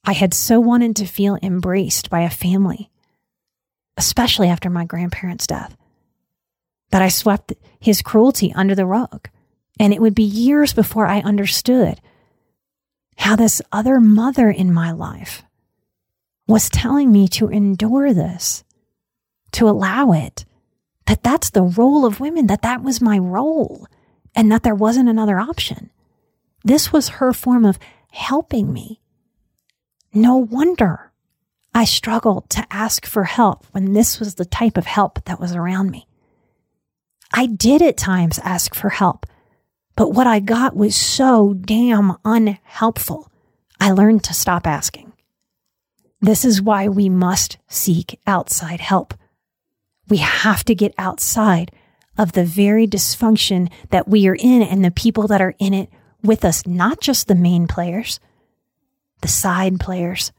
I 0.03 0.13
had 0.13 0.33
so 0.33 0.59
wanted 0.59 0.95
to 0.97 1.05
feel 1.05 1.37
embraced 1.41 2.09
by 2.09 2.21
a 2.21 2.29
family, 2.29 2.89
especially 3.97 4.47
after 4.47 4.69
my 4.69 4.85
grandparents' 4.85 5.47
death 5.47 5.75
that 6.91 7.01
I 7.01 7.09
swept 7.09 7.53
his 7.79 8.01
cruelty 8.01 8.51
under 8.53 8.75
the 8.75 8.85
rug. 8.85 9.29
And 9.79 9.93
it 9.93 10.01
would 10.01 10.15
be 10.15 10.23
years 10.23 10.73
before 10.73 11.05
I 11.05 11.19
understood 11.19 12.01
how 13.17 13.35
this 13.35 13.61
other 13.71 13.99
mother 13.99 14.49
in 14.49 14.73
my 14.73 14.91
life 14.91 15.43
was 16.47 16.69
telling 16.69 17.11
me 17.11 17.27
to 17.27 17.49
endure 17.49 18.13
this, 18.13 18.63
to 19.51 19.69
allow 19.69 20.11
it, 20.11 20.45
that 21.09 21.23
that's 21.23 21.49
the 21.49 21.63
role 21.63 22.05
of 22.05 22.19
women, 22.19 22.45
that 22.45 22.61
that 22.61 22.83
was 22.83 23.01
my 23.01 23.17
role, 23.17 23.87
and 24.35 24.51
that 24.51 24.61
there 24.61 24.75
wasn't 24.75 25.09
another 25.09 25.39
option. 25.39 25.89
This 26.63 26.93
was 26.93 27.09
her 27.09 27.33
form 27.33 27.65
of 27.65 27.79
helping 28.11 28.71
me. 28.71 29.01
No 30.13 30.37
wonder 30.37 31.11
I 31.73 31.85
struggled 31.85 32.47
to 32.51 32.63
ask 32.69 33.07
for 33.07 33.23
help 33.23 33.65
when 33.71 33.93
this 33.93 34.19
was 34.19 34.35
the 34.35 34.45
type 34.45 34.77
of 34.77 34.85
help 34.85 35.25
that 35.25 35.39
was 35.39 35.55
around 35.55 35.89
me. 35.89 36.07
I 37.33 37.47
did 37.47 37.81
at 37.81 37.97
times 37.97 38.37
ask 38.43 38.75
for 38.75 38.89
help, 38.89 39.25
but 39.95 40.09
what 40.13 40.27
I 40.27 40.39
got 40.39 40.75
was 40.75 40.95
so 40.95 41.55
damn 41.55 42.17
unhelpful. 42.23 43.31
I 43.79 43.91
learned 43.93 44.23
to 44.25 44.35
stop 44.35 44.67
asking. 44.67 45.11
This 46.21 46.45
is 46.45 46.61
why 46.61 46.87
we 46.87 47.09
must 47.09 47.57
seek 47.67 48.19
outside 48.27 48.79
help. 48.79 49.15
We 50.09 50.17
have 50.17 50.63
to 50.65 50.75
get 50.75 50.93
outside 50.97 51.71
of 52.17 52.33
the 52.33 52.43
very 52.43 52.87
dysfunction 52.87 53.71
that 53.91 54.07
we 54.07 54.27
are 54.27 54.35
in 54.35 54.61
and 54.61 54.83
the 54.83 54.91
people 54.91 55.27
that 55.27 55.41
are 55.41 55.55
in 55.59 55.73
it 55.73 55.89
with 56.23 56.43
us, 56.43 56.65
not 56.67 56.99
just 56.99 57.27
the 57.27 57.35
main 57.35 57.67
players, 57.67 58.19
the 59.21 59.27
side 59.27 59.79
players, 59.79 60.31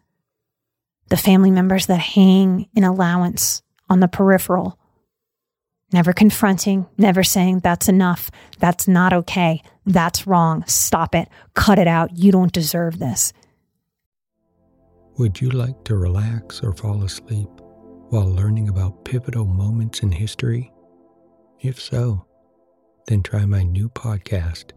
the 1.09 1.17
family 1.17 1.51
members 1.51 1.87
that 1.87 2.01
hang 2.01 2.69
in 2.75 2.85
allowance 2.85 3.63
on 3.89 4.01
the 4.01 4.09
peripheral, 4.09 4.79
Never 5.93 6.13
confronting, 6.13 6.87
never 6.97 7.25
saying, 7.25 7.61
that's 7.61 7.89
enough, 7.89 8.31
that's 8.61 8.87
not 8.87 9.13
okay, 9.13 9.61
that's 9.85 10.27
wrong, 10.27 10.65
stop 10.67 11.17
it, 11.17 11.29
cut 11.55 11.81
it 11.81 11.89
out, 11.89 12.17
you 12.17 12.31
don't 12.31 12.53
deserve 12.53 13.01
this. 13.01 13.33
Would 15.19 15.41
you 15.41 15.51
like 15.51 15.83
to 15.85 15.97
relax 15.97 16.63
or 16.63 16.73
fall 16.73 17.03
asleep 17.03 17.49
while 18.11 18.29
learning 18.29 18.69
about 18.69 19.05
pivotal 19.05 19.45
moments 19.47 20.01
in 20.01 20.11
history? 20.11 20.73
If 21.61 21.81
so, 21.81 22.27
then 23.07 23.23
try 23.23 23.47
my 23.47 23.63
new 23.63 23.89
podcast, 23.89 24.73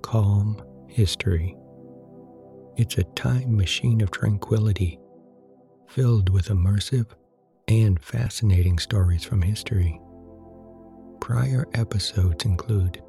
Calm 0.00 0.62
History. 0.88 1.54
It's 2.76 2.96
a 2.96 3.04
time 3.04 3.56
machine 3.56 4.00
of 4.00 4.10
tranquility 4.10 4.98
filled 5.86 6.30
with 6.30 6.48
immersive 6.48 7.06
and 7.68 8.02
fascinating 8.02 8.78
stories 8.78 9.24
from 9.24 9.42
history. 9.42 10.00
Prior 11.20 11.66
episodes 11.74 12.46
include 12.46 13.02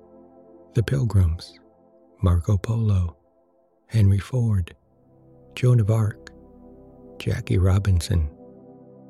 The 0.76 0.84
Pilgrims, 0.84 1.58
Marco 2.22 2.58
Polo, 2.58 3.16
Henry 3.88 4.20
Ford, 4.20 4.76
Joan 5.56 5.80
of 5.80 5.90
Arc, 5.90 6.32
Jackie 7.18 7.58
Robinson, 7.58 8.30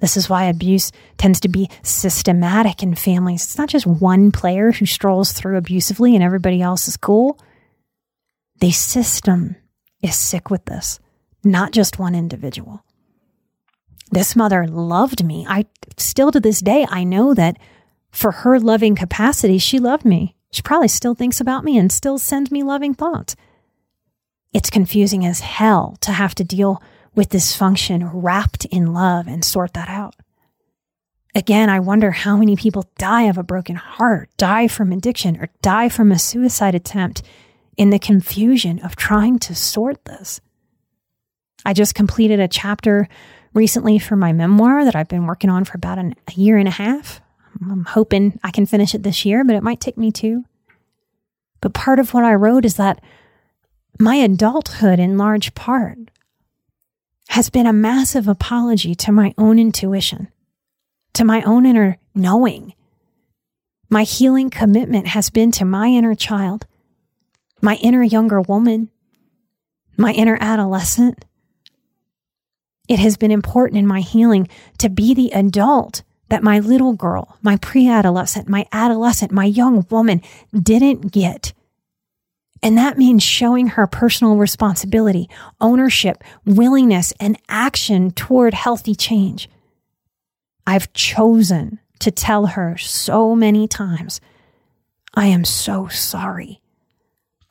This 0.00 0.16
is 0.16 0.28
why 0.28 0.44
abuse 0.44 0.92
tends 1.16 1.40
to 1.40 1.48
be 1.48 1.70
systematic 1.82 2.82
in 2.82 2.94
families. 2.94 3.44
It's 3.44 3.58
not 3.58 3.68
just 3.68 3.86
one 3.86 4.30
player 4.30 4.72
who 4.72 4.84
strolls 4.84 5.32
through 5.32 5.56
abusively 5.56 6.14
and 6.14 6.22
everybody 6.22 6.60
else 6.60 6.86
is 6.86 6.96
cool. 6.96 7.40
The 8.60 8.72
system 8.72 9.56
is 10.02 10.16
sick 10.16 10.50
with 10.50 10.66
this, 10.66 11.00
not 11.42 11.72
just 11.72 11.98
one 11.98 12.14
individual. 12.14 12.84
This 14.10 14.36
mother 14.36 14.66
loved 14.66 15.24
me. 15.24 15.46
I 15.48 15.64
still 15.96 16.30
to 16.30 16.40
this 16.40 16.60
day, 16.60 16.86
I 16.88 17.04
know 17.04 17.34
that 17.34 17.58
for 18.10 18.30
her 18.30 18.60
loving 18.60 18.94
capacity, 18.94 19.58
she 19.58 19.78
loved 19.78 20.04
me. 20.04 20.36
She 20.52 20.62
probably 20.62 20.88
still 20.88 21.14
thinks 21.14 21.40
about 21.40 21.64
me 21.64 21.76
and 21.76 21.90
still 21.90 22.18
sends 22.18 22.50
me 22.50 22.62
loving 22.62 22.94
thoughts. 22.94 23.34
It's 24.52 24.70
confusing 24.70 25.26
as 25.26 25.40
hell 25.40 25.96
to 26.00 26.12
have 26.12 26.34
to 26.36 26.44
deal 26.44 26.82
with 27.16 27.30
dysfunction 27.30 28.08
wrapped 28.12 28.66
in 28.66 28.92
love 28.92 29.26
and 29.26 29.44
sort 29.44 29.72
that 29.74 29.88
out. 29.88 30.14
Again, 31.34 31.68
I 31.68 31.80
wonder 31.80 32.12
how 32.12 32.36
many 32.36 32.56
people 32.56 32.88
die 32.96 33.24
of 33.24 33.36
a 33.36 33.42
broken 33.42 33.76
heart, 33.76 34.30
die 34.36 34.68
from 34.68 34.92
addiction, 34.92 35.36
or 35.38 35.48
die 35.60 35.88
from 35.88 36.12
a 36.12 36.18
suicide 36.18 36.74
attempt 36.74 37.22
in 37.76 37.90
the 37.90 37.98
confusion 37.98 38.78
of 38.84 38.96
trying 38.96 39.38
to 39.40 39.54
sort 39.54 40.04
this. 40.04 40.40
I 41.64 41.72
just 41.72 41.94
completed 41.94 42.40
a 42.40 42.48
chapter 42.48 43.08
recently 43.52 43.98
for 43.98 44.16
my 44.16 44.32
memoir 44.32 44.84
that 44.84 44.94
I've 44.94 45.08
been 45.08 45.26
working 45.26 45.50
on 45.50 45.64
for 45.64 45.76
about 45.76 45.98
an, 45.98 46.14
a 46.28 46.32
year 46.32 46.56
and 46.56 46.68
a 46.68 46.72
half. 46.72 47.20
I'm 47.60 47.84
hoping 47.84 48.38
I 48.44 48.50
can 48.50 48.66
finish 48.66 48.94
it 48.94 49.02
this 49.02 49.24
year, 49.24 49.44
but 49.44 49.56
it 49.56 49.62
might 49.62 49.80
take 49.80 49.98
me 49.98 50.12
two. 50.12 50.44
But 51.60 51.74
part 51.74 51.98
of 51.98 52.14
what 52.14 52.24
I 52.24 52.34
wrote 52.34 52.64
is 52.64 52.76
that 52.76 53.02
my 53.98 54.16
adulthood, 54.16 54.98
in 54.98 55.18
large 55.18 55.54
part, 55.54 55.98
has 57.28 57.50
been 57.50 57.66
a 57.66 57.72
massive 57.72 58.28
apology 58.28 58.94
to 58.94 59.12
my 59.12 59.34
own 59.36 59.58
intuition, 59.58 60.28
to 61.14 61.24
my 61.24 61.42
own 61.42 61.66
inner 61.66 61.98
knowing. 62.14 62.74
My 63.88 64.02
healing 64.02 64.50
commitment 64.50 65.08
has 65.08 65.30
been 65.30 65.50
to 65.52 65.64
my 65.64 65.88
inner 65.88 66.14
child, 66.14 66.66
my 67.60 67.76
inner 67.76 68.02
younger 68.02 68.40
woman, 68.40 68.90
my 69.96 70.12
inner 70.12 70.38
adolescent. 70.40 71.24
It 72.88 72.98
has 72.98 73.16
been 73.16 73.30
important 73.30 73.78
in 73.78 73.86
my 73.86 74.00
healing 74.00 74.48
to 74.78 74.88
be 74.88 75.14
the 75.14 75.30
adult 75.32 76.02
that 76.28 76.42
my 76.42 76.58
little 76.58 76.92
girl, 76.92 77.36
my 77.42 77.56
pre 77.56 77.88
adolescent, 77.88 78.48
my 78.48 78.66
adolescent, 78.72 79.32
my 79.32 79.44
young 79.44 79.86
woman 79.90 80.22
didn't 80.52 81.12
get. 81.12 81.52
And 82.66 82.76
that 82.78 82.98
means 82.98 83.22
showing 83.22 83.68
her 83.68 83.86
personal 83.86 84.38
responsibility, 84.38 85.30
ownership, 85.60 86.24
willingness, 86.44 87.12
and 87.20 87.38
action 87.48 88.10
toward 88.10 88.54
healthy 88.54 88.96
change. 88.96 89.48
I've 90.66 90.92
chosen 90.92 91.78
to 92.00 92.10
tell 92.10 92.46
her 92.46 92.76
so 92.76 93.36
many 93.36 93.68
times, 93.68 94.20
I 95.14 95.26
am 95.26 95.44
so 95.44 95.86
sorry. 95.86 96.60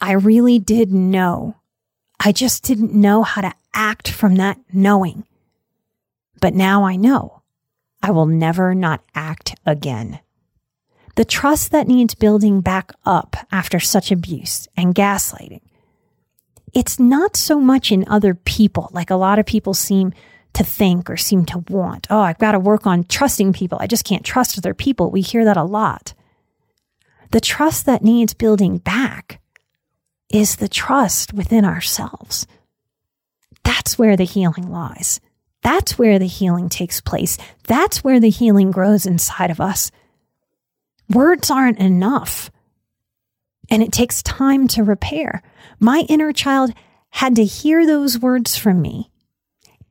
I 0.01 0.11
really 0.11 0.59
did 0.59 0.91
know. 0.91 1.55
I 2.19 2.33
just 2.33 2.65
didn't 2.65 2.91
know 2.91 3.23
how 3.23 3.39
to 3.39 3.53
act 3.73 4.11
from 4.11 4.35
that 4.35 4.59
knowing. 4.73 5.23
But 6.41 6.53
now 6.53 6.83
I 6.83 6.97
know. 6.97 7.41
I 8.03 8.11
will 8.11 8.25
never 8.25 8.75
not 8.75 9.01
act 9.15 9.55
again. 9.65 10.19
The 11.15 11.25
trust 11.25 11.71
that 11.71 11.87
needs 11.87 12.13
building 12.13 12.61
back 12.61 12.91
up 13.05 13.35
after 13.51 13.79
such 13.79 14.11
abuse 14.11 14.67
and 14.75 14.93
gaslighting. 14.93 15.61
It's 16.73 16.99
not 16.99 17.37
so 17.37 17.59
much 17.59 17.91
in 17.91 18.05
other 18.07 18.35
people, 18.35 18.89
like 18.91 19.09
a 19.09 19.15
lot 19.15 19.39
of 19.39 19.45
people 19.45 19.73
seem 19.73 20.13
to 20.53 20.63
think 20.63 21.09
or 21.09 21.15
seem 21.15 21.45
to 21.45 21.63
want. 21.69 22.07
Oh, 22.09 22.19
I've 22.19 22.37
got 22.37 22.51
to 22.51 22.59
work 22.59 22.85
on 22.85 23.05
trusting 23.05 23.53
people. 23.53 23.77
I 23.79 23.87
just 23.87 24.03
can't 24.03 24.25
trust 24.25 24.57
other 24.57 24.73
people. 24.73 25.09
We 25.09 25.21
hear 25.21 25.45
that 25.45 25.57
a 25.57 25.63
lot. 25.63 26.13
The 27.31 27.41
trust 27.41 27.85
that 27.85 28.03
needs 28.03 28.33
building 28.33 28.77
back 28.77 29.41
is 30.29 30.57
the 30.57 30.69
trust 30.69 31.33
within 31.33 31.63
ourselves. 31.63 32.45
That's 33.63 33.97
where 33.97 34.17
the 34.17 34.25
healing 34.25 34.69
lies. 34.69 35.19
That's 35.61 35.97
where 35.97 36.19
the 36.19 36.27
healing 36.27 36.69
takes 36.69 37.01
place. 37.01 37.37
That's 37.67 38.03
where 38.03 38.19
the 38.19 38.29
healing 38.29 38.71
grows 38.71 39.05
inside 39.05 39.49
of 39.49 39.61
us. 39.61 39.91
Words 41.09 41.51
aren't 41.51 41.79
enough. 41.79 42.51
And 43.69 43.81
it 43.81 43.91
takes 43.91 44.23
time 44.23 44.67
to 44.69 44.83
repair. 44.83 45.41
My 45.79 46.05
inner 46.09 46.31
child 46.31 46.73
had 47.09 47.35
to 47.35 47.45
hear 47.45 47.85
those 47.85 48.19
words 48.19 48.57
from 48.57 48.81
me. 48.81 49.09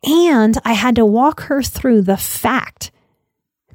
And 0.05 0.59
I 0.64 0.74
had 0.74 0.96
to 0.96 1.07
walk 1.07 1.42
her 1.42 1.62
through 1.62 2.03
the 2.03 2.16
fact 2.16 2.90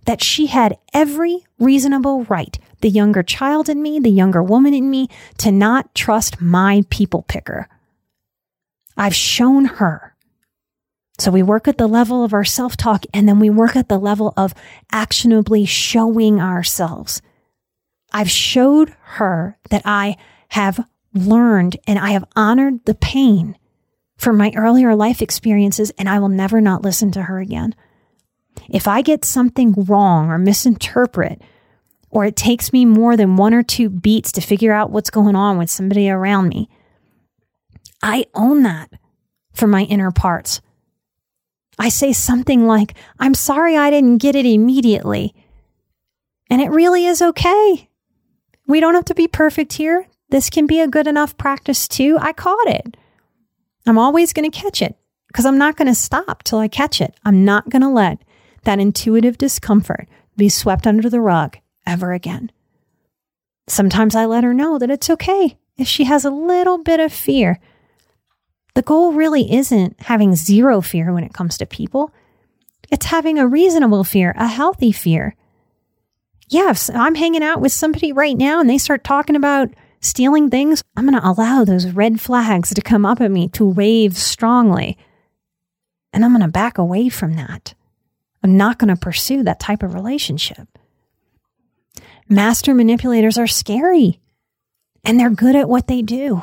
that 0.05 0.23
she 0.23 0.47
had 0.47 0.77
every 0.93 1.45
reasonable 1.59 2.23
right, 2.25 2.57
the 2.81 2.89
younger 2.89 3.23
child 3.23 3.69
in 3.69 3.81
me, 3.81 3.99
the 3.99 4.09
younger 4.09 4.41
woman 4.43 4.73
in 4.73 4.89
me, 4.89 5.07
to 5.37 5.51
not 5.51 5.93
trust 5.95 6.41
my 6.41 6.83
people 6.89 7.23
picker. 7.27 7.67
I've 8.95 9.15
shown 9.15 9.65
her. 9.65 10.15
So 11.17 11.31
we 11.31 11.43
work 11.43 11.67
at 11.67 11.77
the 11.77 11.87
level 11.87 12.23
of 12.23 12.33
our 12.33 12.45
self 12.45 12.77
talk 12.77 13.05
and 13.13 13.27
then 13.27 13.39
we 13.39 13.49
work 13.49 13.75
at 13.75 13.89
the 13.89 13.99
level 13.99 14.33
of 14.37 14.53
actionably 14.91 15.65
showing 15.65 16.39
ourselves 16.39 17.21
I've 18.11 18.29
showed 18.29 18.95
her 19.01 19.57
that 19.69 19.83
I 19.85 20.17
have 20.49 20.85
learned 21.13 21.77
and 21.87 21.99
I 21.99 22.11
have 22.11 22.25
honored 22.35 22.85
the 22.85 22.95
pain 22.95 23.57
from 24.17 24.37
my 24.37 24.51
earlier 24.55 24.95
life 24.95 25.21
experiences, 25.21 25.91
and 25.97 26.09
I 26.09 26.19
will 26.19 26.29
never 26.29 26.59
not 26.59 26.81
listen 26.81 27.11
to 27.13 27.23
her 27.23 27.39
again. 27.39 27.73
If 28.67 28.87
I 28.87 29.01
get 29.01 29.23
something 29.23 29.73
wrong 29.73 30.29
or 30.29 30.37
misinterpret, 30.37 31.41
or 32.09 32.25
it 32.25 32.35
takes 32.35 32.73
me 32.73 32.83
more 32.83 33.15
than 33.15 33.37
one 33.37 33.53
or 33.53 33.63
two 33.63 33.89
beats 33.89 34.33
to 34.33 34.41
figure 34.41 34.73
out 34.73 34.91
what's 34.91 35.09
going 35.09 35.35
on 35.35 35.57
with 35.57 35.69
somebody 35.69 36.09
around 36.09 36.49
me, 36.49 36.69
I 38.03 38.25
own 38.33 38.63
that 38.63 38.91
for 39.53 39.67
my 39.67 39.83
inner 39.83 40.11
parts. 40.11 40.59
I 41.77 41.89
say 41.89 42.11
something 42.11 42.67
like, 42.67 42.95
I'm 43.19 43.33
sorry 43.33 43.77
I 43.77 43.89
didn't 43.89 44.17
get 44.17 44.35
it 44.35 44.45
immediately. 44.45 45.33
And 46.49 46.61
it 46.61 46.71
really 46.71 47.05
is 47.05 47.21
okay. 47.21 47.88
We 48.69 48.79
don't 48.79 48.93
have 48.93 49.05
to 49.05 49.15
be 49.15 49.27
perfect 49.27 49.73
here. 49.73 50.07
This 50.29 50.51
can 50.51 50.67
be 50.67 50.79
a 50.79 50.87
good 50.87 51.07
enough 51.07 51.35
practice 51.37 51.87
too. 51.87 52.19
I 52.21 52.33
caught 52.33 52.67
it. 52.67 52.95
I'm 53.87 53.97
always 53.97 54.31
going 54.31 54.49
to 54.49 54.55
catch 54.55 54.83
it 54.83 54.95
because 55.27 55.43
I'm 55.43 55.57
not 55.57 55.75
going 55.75 55.87
to 55.87 55.95
stop 55.95 56.43
till 56.43 56.59
I 56.59 56.67
catch 56.67 57.01
it. 57.01 57.15
I'm 57.25 57.43
not 57.43 57.69
going 57.69 57.81
to 57.81 57.89
let 57.89 58.19
that 58.65 58.79
intuitive 58.79 59.39
discomfort 59.39 60.07
be 60.37 60.49
swept 60.49 60.85
under 60.85 61.09
the 61.09 61.19
rug 61.19 61.57
ever 61.87 62.13
again. 62.13 62.51
Sometimes 63.67 64.15
I 64.15 64.25
let 64.25 64.43
her 64.43 64.53
know 64.53 64.77
that 64.77 64.91
it's 64.91 65.09
okay 65.09 65.57
if 65.75 65.87
she 65.87 66.03
has 66.03 66.23
a 66.23 66.29
little 66.29 66.77
bit 66.77 66.99
of 66.99 67.11
fear. 67.11 67.59
The 68.75 68.83
goal 68.83 69.13
really 69.13 69.51
isn't 69.51 69.99
having 70.01 70.35
zero 70.35 70.81
fear 70.81 71.11
when 71.11 71.23
it 71.23 71.33
comes 71.33 71.57
to 71.57 71.65
people. 71.65 72.13
It's 72.91 73.07
having 73.07 73.39
a 73.39 73.47
reasonable 73.47 74.03
fear, 74.03 74.35
a 74.37 74.45
healthy 74.47 74.91
fear 74.91 75.35
yeah, 76.49 76.71
if 76.71 76.89
I'm 76.93 77.15
hanging 77.15 77.43
out 77.43 77.61
with 77.61 77.71
somebody 77.71 78.11
right 78.11 78.37
now 78.37 78.59
and 78.59 78.69
they 78.69 78.79
start 78.79 79.03
talking 79.03 79.35
about 79.35 79.69
stealing 80.01 80.49
things, 80.49 80.83
I'm 80.97 81.07
going 81.07 81.19
to 81.19 81.27
allow 81.27 81.63
those 81.63 81.91
red 81.91 82.19
flags 82.19 82.73
to 82.73 82.81
come 82.81 83.05
up 83.05 83.21
at 83.21 83.31
me 83.31 83.47
to 83.49 83.65
wave 83.65 84.17
strongly. 84.17 84.97
And 86.11 86.25
I'm 86.25 86.31
going 86.31 86.41
to 86.41 86.51
back 86.51 86.77
away 86.77 87.09
from 87.09 87.35
that. 87.35 87.75
I'm 88.43 88.57
not 88.57 88.79
going 88.79 88.93
to 88.93 88.99
pursue 88.99 89.43
that 89.43 89.59
type 89.59 89.83
of 89.83 89.93
relationship. 89.93 90.67
Master 92.27 92.73
manipulators 92.73 93.37
are 93.37 93.47
scary 93.47 94.19
and 95.03 95.19
they're 95.19 95.29
good 95.29 95.55
at 95.55 95.69
what 95.69 95.87
they 95.87 96.01
do. 96.01 96.41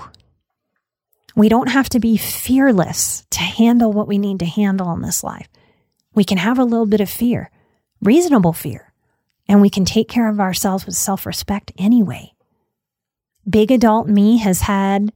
We 1.34 1.48
don't 1.48 1.68
have 1.68 1.88
to 1.90 2.00
be 2.00 2.16
fearless 2.16 3.26
to 3.30 3.40
handle 3.40 3.92
what 3.92 4.08
we 4.08 4.18
need 4.18 4.38
to 4.38 4.46
handle 4.46 4.92
in 4.92 5.02
this 5.02 5.24
life. 5.24 5.48
We 6.14 6.24
can 6.24 6.38
have 6.38 6.58
a 6.58 6.64
little 6.64 6.86
bit 6.86 7.00
of 7.00 7.10
fear, 7.10 7.50
reasonable 8.00 8.52
fear, 8.52 8.85
and 9.48 9.60
we 9.60 9.70
can 9.70 9.84
take 9.84 10.08
care 10.08 10.28
of 10.28 10.40
ourselves 10.40 10.86
with 10.86 10.94
self 10.94 11.26
respect 11.26 11.72
anyway. 11.78 12.32
Big 13.48 13.70
adult 13.70 14.08
me 14.08 14.38
has 14.38 14.62
had 14.62 15.12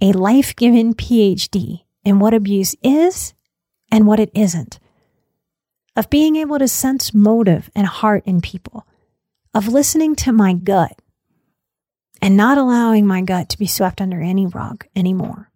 a 0.00 0.12
life 0.12 0.54
given 0.54 0.94
PhD 0.94 1.84
in 2.04 2.18
what 2.18 2.34
abuse 2.34 2.74
is 2.82 3.32
and 3.90 4.06
what 4.06 4.20
it 4.20 4.30
isn't, 4.34 4.78
of 5.96 6.10
being 6.10 6.36
able 6.36 6.58
to 6.58 6.68
sense 6.68 7.14
motive 7.14 7.70
and 7.74 7.86
heart 7.86 8.22
in 8.26 8.40
people, 8.40 8.86
of 9.54 9.68
listening 9.68 10.14
to 10.16 10.32
my 10.32 10.52
gut 10.52 11.00
and 12.20 12.36
not 12.36 12.58
allowing 12.58 13.06
my 13.06 13.22
gut 13.22 13.48
to 13.48 13.58
be 13.58 13.66
swept 13.66 14.00
under 14.00 14.20
any 14.20 14.46
rug 14.46 14.86
anymore. 14.94 15.50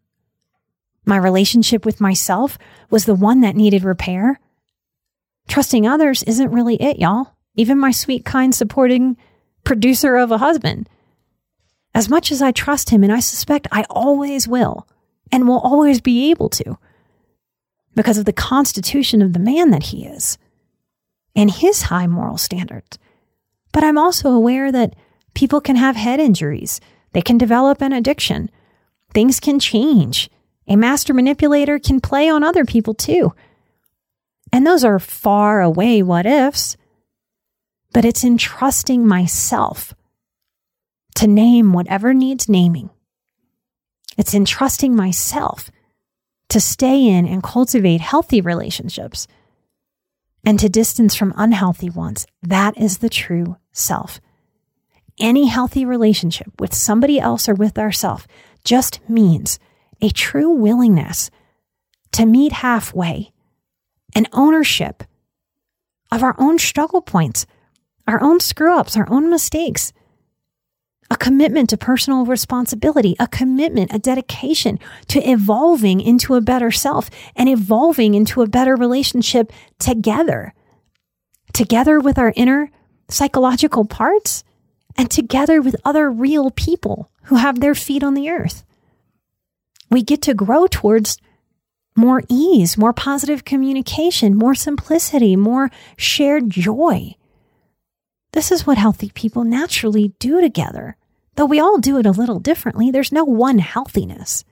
My 1.04 1.16
relationship 1.16 1.84
with 1.84 2.00
myself 2.00 2.58
was 2.90 3.04
the 3.04 3.14
one 3.14 3.40
that 3.40 3.56
needed 3.56 3.84
repair. 3.84 4.38
Trusting 5.48 5.86
others 5.86 6.22
isn't 6.22 6.52
really 6.52 6.76
it, 6.80 6.98
y'all. 6.98 7.34
Even 7.54 7.78
my 7.78 7.90
sweet, 7.90 8.24
kind, 8.24 8.54
supporting 8.54 9.16
producer 9.64 10.16
of 10.16 10.30
a 10.30 10.38
husband. 10.38 10.88
As 11.94 12.08
much 12.08 12.30
as 12.30 12.40
I 12.40 12.52
trust 12.52 12.90
him, 12.90 13.02
and 13.02 13.12
I 13.12 13.20
suspect 13.20 13.66
I 13.72 13.84
always 13.90 14.46
will, 14.46 14.86
and 15.32 15.46
will 15.46 15.58
always 15.60 16.00
be 16.00 16.30
able 16.30 16.48
to, 16.50 16.78
because 17.94 18.18
of 18.18 18.24
the 18.24 18.32
constitution 18.32 19.22
of 19.22 19.32
the 19.32 19.38
man 19.38 19.70
that 19.70 19.84
he 19.84 20.06
is 20.06 20.38
and 21.34 21.50
his 21.50 21.82
high 21.82 22.06
moral 22.06 22.38
standards. 22.38 22.98
But 23.72 23.84
I'm 23.84 23.98
also 23.98 24.30
aware 24.30 24.72
that 24.72 24.94
people 25.34 25.60
can 25.60 25.76
have 25.76 25.96
head 25.96 26.20
injuries, 26.20 26.80
they 27.12 27.22
can 27.22 27.38
develop 27.38 27.80
an 27.80 27.92
addiction, 27.92 28.50
things 29.12 29.40
can 29.40 29.58
change. 29.58 30.30
A 30.68 30.76
master 30.76 31.12
manipulator 31.12 31.80
can 31.80 32.00
play 32.00 32.28
on 32.28 32.44
other 32.44 32.64
people 32.64 32.94
too. 32.94 33.32
And 34.52 34.64
those 34.64 34.84
are 34.84 34.98
far 35.00 35.60
away 35.60 36.02
what 36.02 36.26
ifs, 36.26 36.76
but 37.92 38.04
it's 38.04 38.24
in 38.24 38.38
trusting 38.38 39.06
myself 39.06 39.94
to 41.16 41.26
name 41.26 41.72
whatever 41.72 42.14
needs 42.14 42.48
naming. 42.48 42.90
It's 44.16 44.34
in 44.34 44.44
trusting 44.44 44.94
myself 44.94 45.70
to 46.50 46.60
stay 46.60 47.06
in 47.06 47.26
and 47.26 47.42
cultivate 47.42 48.00
healthy 48.00 48.40
relationships 48.40 49.26
and 50.44 50.58
to 50.58 50.68
distance 50.68 51.14
from 51.14 51.34
unhealthy 51.36 51.90
ones. 51.90 52.26
That 52.42 52.76
is 52.78 52.98
the 52.98 53.08
true 53.08 53.56
self. 53.72 54.20
Any 55.18 55.46
healthy 55.48 55.84
relationship 55.84 56.48
with 56.58 56.74
somebody 56.74 57.20
else 57.20 57.48
or 57.48 57.54
with 57.54 57.78
ourselves 57.78 58.26
just 58.64 59.00
means 59.08 59.58
a 60.00 60.10
true 60.10 60.50
willingness 60.50 61.30
to 62.12 62.26
meet 62.26 62.52
halfway, 62.52 63.32
an 64.14 64.26
ownership 64.32 65.04
of 66.10 66.22
our 66.22 66.34
own 66.38 66.58
struggle 66.58 67.02
points, 67.02 67.46
our 68.10 68.22
own 68.22 68.40
screw 68.40 68.76
ups, 68.76 68.96
our 68.96 69.10
own 69.10 69.30
mistakes, 69.30 69.92
a 71.10 71.16
commitment 71.16 71.68
to 71.70 71.76
personal 71.76 72.24
responsibility, 72.24 73.16
a 73.18 73.26
commitment, 73.26 73.92
a 73.92 73.98
dedication 73.98 74.78
to 75.08 75.20
evolving 75.28 76.00
into 76.00 76.34
a 76.34 76.40
better 76.40 76.70
self 76.70 77.10
and 77.34 77.48
evolving 77.48 78.14
into 78.14 78.42
a 78.42 78.46
better 78.46 78.76
relationship 78.76 79.52
together, 79.78 80.54
together 81.52 81.98
with 81.98 82.16
our 82.16 82.32
inner 82.36 82.70
psychological 83.08 83.84
parts 83.84 84.44
and 84.96 85.10
together 85.10 85.60
with 85.60 85.74
other 85.84 86.10
real 86.10 86.50
people 86.50 87.10
who 87.24 87.36
have 87.36 87.60
their 87.60 87.74
feet 87.74 88.04
on 88.04 88.14
the 88.14 88.30
earth. 88.30 88.64
We 89.90 90.02
get 90.02 90.22
to 90.22 90.34
grow 90.34 90.68
towards 90.68 91.18
more 91.96 92.22
ease, 92.28 92.78
more 92.78 92.92
positive 92.92 93.44
communication, 93.44 94.36
more 94.36 94.54
simplicity, 94.54 95.34
more 95.34 95.70
shared 95.96 96.50
joy. 96.50 97.16
This 98.32 98.52
is 98.52 98.66
what 98.66 98.78
healthy 98.78 99.10
people 99.14 99.44
naturally 99.44 100.14
do 100.18 100.40
together. 100.40 100.96
Though 101.36 101.46
we 101.46 101.60
all 101.60 101.78
do 101.78 101.98
it 101.98 102.06
a 102.06 102.12
little 102.12 102.38
differently, 102.38 102.90
there's 102.90 103.12
no 103.12 103.24
one 103.24 103.58
healthiness. 103.58 104.44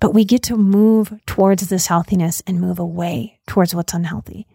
But 0.00 0.14
we 0.14 0.24
get 0.24 0.42
to 0.44 0.56
move 0.56 1.12
towards 1.26 1.68
this 1.68 1.86
healthiness 1.86 2.42
and 2.46 2.60
move 2.60 2.78
away 2.78 3.38
towards 3.46 3.74
what's 3.74 3.94
unhealthy. 3.94 4.46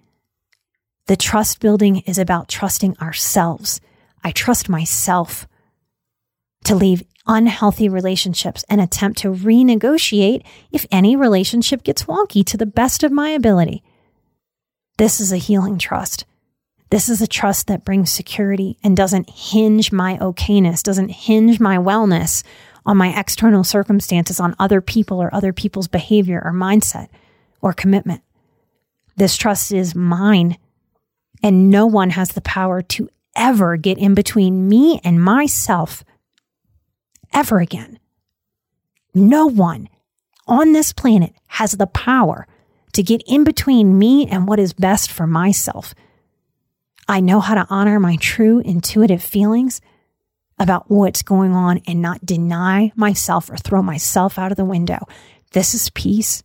The 1.07 1.15
trust 1.15 1.59
building 1.59 1.97
is 2.07 2.17
about 2.17 2.47
trusting 2.47 2.97
ourselves. 2.99 3.79
I 4.23 4.31
trust 4.31 4.69
myself 4.69 5.47
to 6.63 6.75
leave 6.75 7.03
unhealthy 7.27 7.89
relationships 7.89 8.65
and 8.69 8.81
attempt 8.81 9.19
to 9.19 9.31
renegotiate 9.31 10.43
if 10.71 10.85
any 10.91 11.15
relationship 11.15 11.83
gets 11.83 12.05
wonky 12.05 12.43
to 12.45 12.57
the 12.57 12.65
best 12.65 13.03
of 13.03 13.11
my 13.11 13.29
ability. 13.29 13.83
This 14.97 15.19
is 15.19 15.31
a 15.31 15.37
healing 15.37 15.77
trust. 15.77 16.25
This 16.95 17.09
is 17.09 17.21
a 17.21 17.27
trust 17.27 17.67
that 17.67 17.83
brings 17.83 18.09
security 18.09 18.77
and 18.81 18.95
doesn't 18.95 19.29
hinge 19.29 19.91
my 19.91 20.17
okayness, 20.19 20.81
doesn't 20.81 21.09
hinge 21.09 21.59
my 21.59 21.75
wellness 21.75 22.41
on 22.85 22.95
my 22.95 23.09
external 23.19 23.65
circumstances, 23.65 24.39
on 24.39 24.55
other 24.59 24.79
people 24.79 25.21
or 25.21 25.35
other 25.35 25.51
people's 25.51 25.89
behavior 25.89 26.41
or 26.41 26.53
mindset 26.53 27.09
or 27.59 27.73
commitment. 27.73 28.21
This 29.17 29.35
trust 29.35 29.73
is 29.73 29.93
mine, 29.93 30.57
and 31.43 31.69
no 31.69 31.85
one 31.85 32.11
has 32.11 32.29
the 32.29 32.39
power 32.39 32.81
to 32.81 33.09
ever 33.35 33.75
get 33.75 33.97
in 33.97 34.13
between 34.13 34.69
me 34.69 35.01
and 35.03 35.21
myself 35.21 36.01
ever 37.33 37.59
again. 37.59 37.99
No 39.13 39.47
one 39.47 39.89
on 40.47 40.71
this 40.71 40.93
planet 40.93 41.33
has 41.47 41.73
the 41.73 41.87
power 41.87 42.47
to 42.93 43.03
get 43.03 43.21
in 43.27 43.43
between 43.43 43.99
me 43.99 44.27
and 44.27 44.47
what 44.47 44.59
is 44.59 44.71
best 44.71 45.11
for 45.11 45.27
myself. 45.27 45.93
I 47.07 47.19
know 47.19 47.39
how 47.39 47.55
to 47.55 47.67
honor 47.69 47.99
my 47.99 48.15
true 48.17 48.59
intuitive 48.59 49.23
feelings 49.23 49.81
about 50.57 50.89
what's 50.89 51.21
going 51.21 51.53
on 51.53 51.81
and 51.87 52.01
not 52.01 52.25
deny 52.25 52.91
myself 52.95 53.49
or 53.49 53.57
throw 53.57 53.81
myself 53.81 54.39
out 54.39 54.51
of 54.51 54.57
the 54.57 54.65
window. 54.65 54.99
This 55.51 55.73
is 55.73 55.89
peace. 55.91 56.43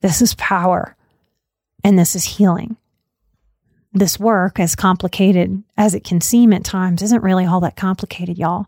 This 0.00 0.20
is 0.22 0.34
power. 0.34 0.96
And 1.84 1.98
this 1.98 2.16
is 2.16 2.24
healing. 2.24 2.76
This 3.92 4.18
work, 4.18 4.58
as 4.58 4.74
complicated 4.74 5.62
as 5.76 5.94
it 5.94 6.02
can 6.02 6.20
seem 6.20 6.52
at 6.52 6.64
times, 6.64 7.02
isn't 7.02 7.22
really 7.22 7.44
all 7.44 7.60
that 7.60 7.76
complicated, 7.76 8.38
y'all. 8.38 8.66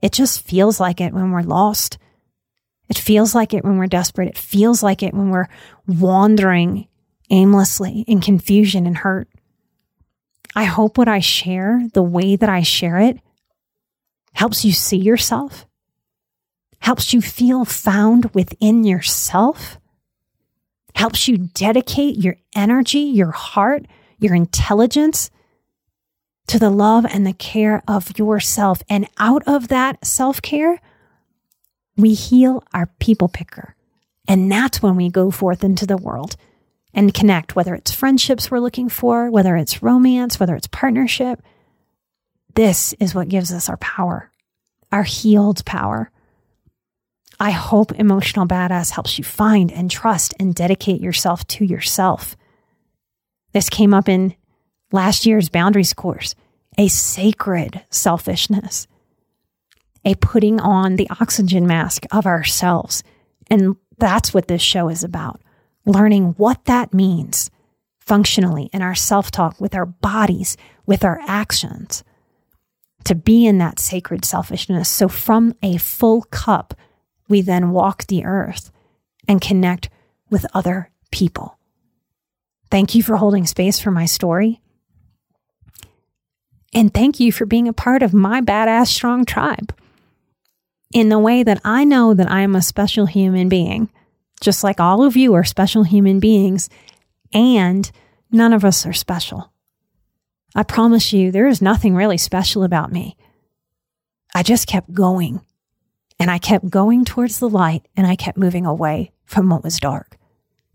It 0.00 0.12
just 0.12 0.40
feels 0.40 0.80
like 0.80 1.00
it 1.00 1.12
when 1.12 1.30
we're 1.30 1.42
lost. 1.42 1.98
It 2.88 2.98
feels 2.98 3.34
like 3.34 3.52
it 3.52 3.64
when 3.64 3.76
we're 3.76 3.86
desperate. 3.86 4.28
It 4.28 4.38
feels 4.38 4.82
like 4.82 5.02
it 5.02 5.14
when 5.14 5.30
we're 5.30 5.48
wandering 5.86 6.88
aimlessly 7.30 8.04
in 8.06 8.20
confusion 8.20 8.86
and 8.86 8.96
hurt. 8.96 9.28
I 10.54 10.64
hope 10.64 10.98
what 10.98 11.08
I 11.08 11.20
share, 11.20 11.82
the 11.94 12.02
way 12.02 12.36
that 12.36 12.48
I 12.48 12.62
share 12.62 12.98
it, 12.98 13.18
helps 14.34 14.64
you 14.64 14.72
see 14.72 14.96
yourself, 14.96 15.66
helps 16.78 17.12
you 17.12 17.20
feel 17.20 17.64
found 17.64 18.26
within 18.34 18.84
yourself, 18.84 19.78
helps 20.94 21.26
you 21.26 21.38
dedicate 21.38 22.16
your 22.16 22.36
energy, 22.54 23.00
your 23.00 23.32
heart, 23.32 23.86
your 24.18 24.34
intelligence 24.34 25.30
to 26.46 26.58
the 26.58 26.70
love 26.70 27.06
and 27.06 27.26
the 27.26 27.32
care 27.32 27.82
of 27.88 28.16
yourself. 28.18 28.82
And 28.88 29.08
out 29.18 29.42
of 29.46 29.68
that 29.68 30.04
self 30.04 30.40
care, 30.40 30.80
we 31.96 32.14
heal 32.14 32.62
our 32.72 32.86
people 32.98 33.28
picker. 33.28 33.76
And 34.28 34.50
that's 34.50 34.82
when 34.82 34.96
we 34.96 35.10
go 35.10 35.30
forth 35.30 35.64
into 35.64 35.86
the 35.86 35.96
world 35.96 36.36
and 36.94 37.12
connect, 37.12 37.56
whether 37.56 37.74
it's 37.74 37.92
friendships 37.92 38.50
we're 38.50 38.60
looking 38.60 38.88
for, 38.88 39.30
whether 39.30 39.56
it's 39.56 39.82
romance, 39.82 40.38
whether 40.38 40.54
it's 40.54 40.68
partnership. 40.68 41.42
This 42.54 42.94
is 43.00 43.14
what 43.14 43.28
gives 43.28 43.52
us 43.52 43.68
our 43.68 43.76
power, 43.78 44.30
our 44.92 45.02
healed 45.02 45.64
power. 45.64 46.10
I 47.40 47.50
hope 47.50 47.92
Emotional 47.92 48.46
Badass 48.46 48.92
helps 48.92 49.18
you 49.18 49.24
find 49.24 49.72
and 49.72 49.90
trust 49.90 50.34
and 50.38 50.54
dedicate 50.54 51.00
yourself 51.00 51.44
to 51.48 51.64
yourself. 51.64 52.36
This 53.52 53.68
came 53.68 53.92
up 53.92 54.08
in 54.08 54.34
last 54.92 55.26
year's 55.26 55.48
boundaries 55.48 55.92
course 55.92 56.34
a 56.76 56.88
sacred 56.88 57.82
selfishness, 57.90 58.88
a 60.04 60.14
putting 60.16 60.60
on 60.60 60.96
the 60.96 61.08
oxygen 61.20 61.66
mask 61.66 62.04
of 62.10 62.26
ourselves. 62.26 63.04
And 63.48 63.76
that's 63.98 64.34
what 64.34 64.48
this 64.48 64.62
show 64.62 64.88
is 64.88 65.04
about 65.04 65.40
learning 65.86 66.34
what 66.36 66.64
that 66.64 66.94
means 66.94 67.50
functionally 67.98 68.68
in 68.72 68.82
our 68.82 68.94
self 68.94 69.30
talk 69.30 69.60
with 69.60 69.74
our 69.74 69.86
bodies, 69.86 70.56
with 70.86 71.04
our 71.04 71.20
actions, 71.26 72.04
to 73.04 73.14
be 73.14 73.46
in 73.46 73.58
that 73.58 73.78
sacred 73.78 74.24
selfishness. 74.24 74.88
So, 74.88 75.08
from 75.08 75.54
a 75.62 75.76
full 75.78 76.22
cup, 76.22 76.74
we 77.28 77.40
then 77.40 77.70
walk 77.70 78.06
the 78.06 78.24
earth 78.24 78.70
and 79.26 79.40
connect 79.40 79.88
with 80.30 80.46
other 80.54 80.90
people. 81.10 81.58
Thank 82.70 82.94
you 82.94 83.02
for 83.02 83.16
holding 83.16 83.46
space 83.46 83.78
for 83.78 83.90
my 83.90 84.06
story. 84.06 84.60
And 86.74 86.92
thank 86.92 87.20
you 87.20 87.30
for 87.30 87.46
being 87.46 87.68
a 87.68 87.72
part 87.72 88.02
of 88.02 88.12
my 88.12 88.40
badass 88.40 88.88
strong 88.88 89.24
tribe 89.24 89.72
in 90.92 91.08
the 91.08 91.18
way 91.18 91.42
that 91.42 91.60
I 91.64 91.84
know 91.84 92.14
that 92.14 92.30
I 92.30 92.40
am 92.40 92.56
a 92.56 92.62
special 92.62 93.06
human 93.06 93.48
being 93.48 93.90
just 94.44 94.62
like 94.62 94.78
all 94.78 95.02
of 95.02 95.16
you 95.16 95.34
are 95.34 95.44
special 95.44 95.82
human 95.82 96.20
beings, 96.20 96.68
and 97.32 97.90
none 98.30 98.52
of 98.52 98.64
us 98.64 98.86
are 98.86 98.92
special 98.92 99.50
I 100.54 100.62
promise 100.62 101.12
you, 101.12 101.32
there 101.32 101.48
is 101.48 101.60
nothing 101.60 101.96
really 101.96 102.18
special 102.18 102.62
about 102.62 102.92
me. 102.92 103.16
I 104.34 104.44
just 104.44 104.68
kept 104.68 104.92
going 104.92 105.40
and 106.20 106.30
I 106.30 106.38
kept 106.38 106.70
going 106.70 107.04
towards 107.04 107.40
the 107.40 107.48
light 107.48 107.88
and 107.96 108.06
I 108.06 108.14
kept 108.14 108.38
moving 108.38 108.64
away 108.64 109.10
from 109.24 109.50
what 109.50 109.64
was 109.64 109.80
dark. 109.80 110.16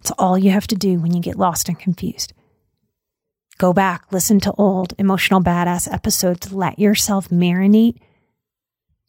It's 0.02 0.12
all 0.18 0.38
you 0.38 0.52
have 0.52 0.68
to 0.68 0.76
do 0.76 1.00
when 1.00 1.14
you 1.14 1.22
get 1.22 1.38
lost 1.38 1.70
and 1.70 1.80
confused. 1.80 2.34
Go 3.58 3.72
back, 3.72 4.12
listen 4.12 4.42
to 4.42 4.54
old 4.54 4.94
emotional 4.98 5.42
badass 5.42 5.92
episodes, 5.92 6.52
let 6.52 6.78
yourself 6.78 7.30
marinate 7.30 8.00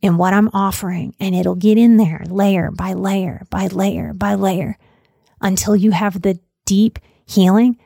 in 0.03 0.17
what 0.17 0.33
I'm 0.33 0.49
offering, 0.53 1.15
and 1.21 1.35
it'll 1.35 1.55
get 1.55 1.79
in 1.79 1.97
there 1.97 2.25
layer 2.29 2.71
by 2.71 2.95
layer 2.95 3.47
by 3.51 3.67
layer 3.67 4.13
by 4.15 4.35
layer 4.35 4.79
until 5.41 5.77
you 5.77 5.91
have 5.91 6.23
the 6.23 6.39
deep 6.65 6.99
healing 7.27 7.79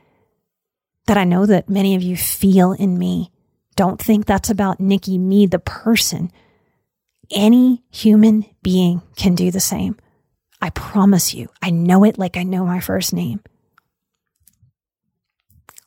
that 1.07 1.18
I 1.18 1.24
know 1.24 1.46
that 1.46 1.68
many 1.68 1.94
of 1.94 2.03
you 2.03 2.16
feel 2.16 2.72
in 2.72 2.98
me. 2.98 3.31
Don't 3.77 4.00
think 4.00 4.27
that's 4.27 4.50
about 4.50 4.81
Nikki, 4.81 5.18
me, 5.18 5.46
the 5.46 5.59
person. 5.59 6.31
Any 7.31 7.83
human 7.90 8.44
being 8.62 9.03
can 9.16 9.35
do 9.35 9.50
the 9.50 9.61
same. 9.61 9.96
I 10.61 10.70
promise 10.70 11.35
you, 11.35 11.48
I 11.61 11.70
know 11.70 12.05
it 12.05 12.18
like 12.18 12.37
I 12.37 12.42
know 12.42 12.64
my 12.64 12.81
first 12.81 13.12
name. 13.12 13.40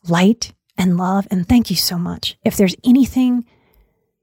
Light 0.06 0.52
and 0.76 0.96
love, 0.96 1.26
and 1.30 1.48
thank 1.48 1.70
you 1.70 1.76
so 1.76 1.98
much. 1.98 2.36
If 2.44 2.56
there's 2.56 2.76
anything 2.84 3.44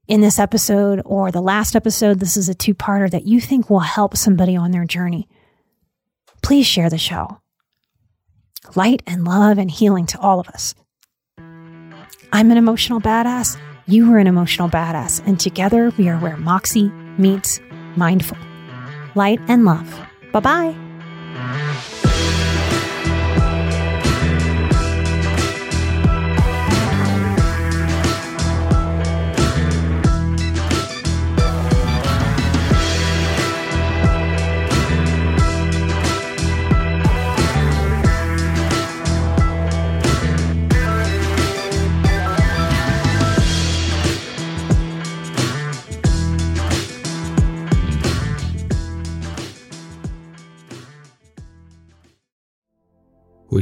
in 0.08 0.20
this 0.20 0.38
episode 0.38 1.02
or 1.04 1.30
the 1.30 1.40
last 1.40 1.74
episode, 1.74 2.20
this 2.20 2.36
is 2.36 2.48
a 2.48 2.54
two 2.54 2.74
parter 2.74 3.10
that 3.10 3.26
you 3.26 3.40
think 3.40 3.68
will 3.68 3.80
help 3.80 4.16
somebody 4.16 4.56
on 4.56 4.70
their 4.70 4.84
journey, 4.84 5.28
please 6.42 6.66
share 6.66 6.90
the 6.90 6.98
show. 6.98 7.40
Light 8.74 9.02
and 9.06 9.24
love 9.24 9.58
and 9.58 9.70
healing 9.70 10.06
to 10.06 10.18
all 10.18 10.40
of 10.40 10.48
us. 10.48 10.74
I'm 12.32 12.50
an 12.50 12.56
emotional 12.56 13.00
badass. 13.00 13.56
You 13.86 14.12
are 14.12 14.18
an 14.18 14.26
emotional 14.26 14.68
badass. 14.68 15.24
And 15.26 15.38
together 15.38 15.92
we 15.96 16.08
are 16.08 16.18
where 16.18 16.36
Moxie 16.36 16.90
meets 17.18 17.60
mindful. 17.96 18.38
Light 19.14 19.40
and 19.48 19.64
love. 19.64 20.00
Bye 20.32 20.40
bye. 20.40 21.92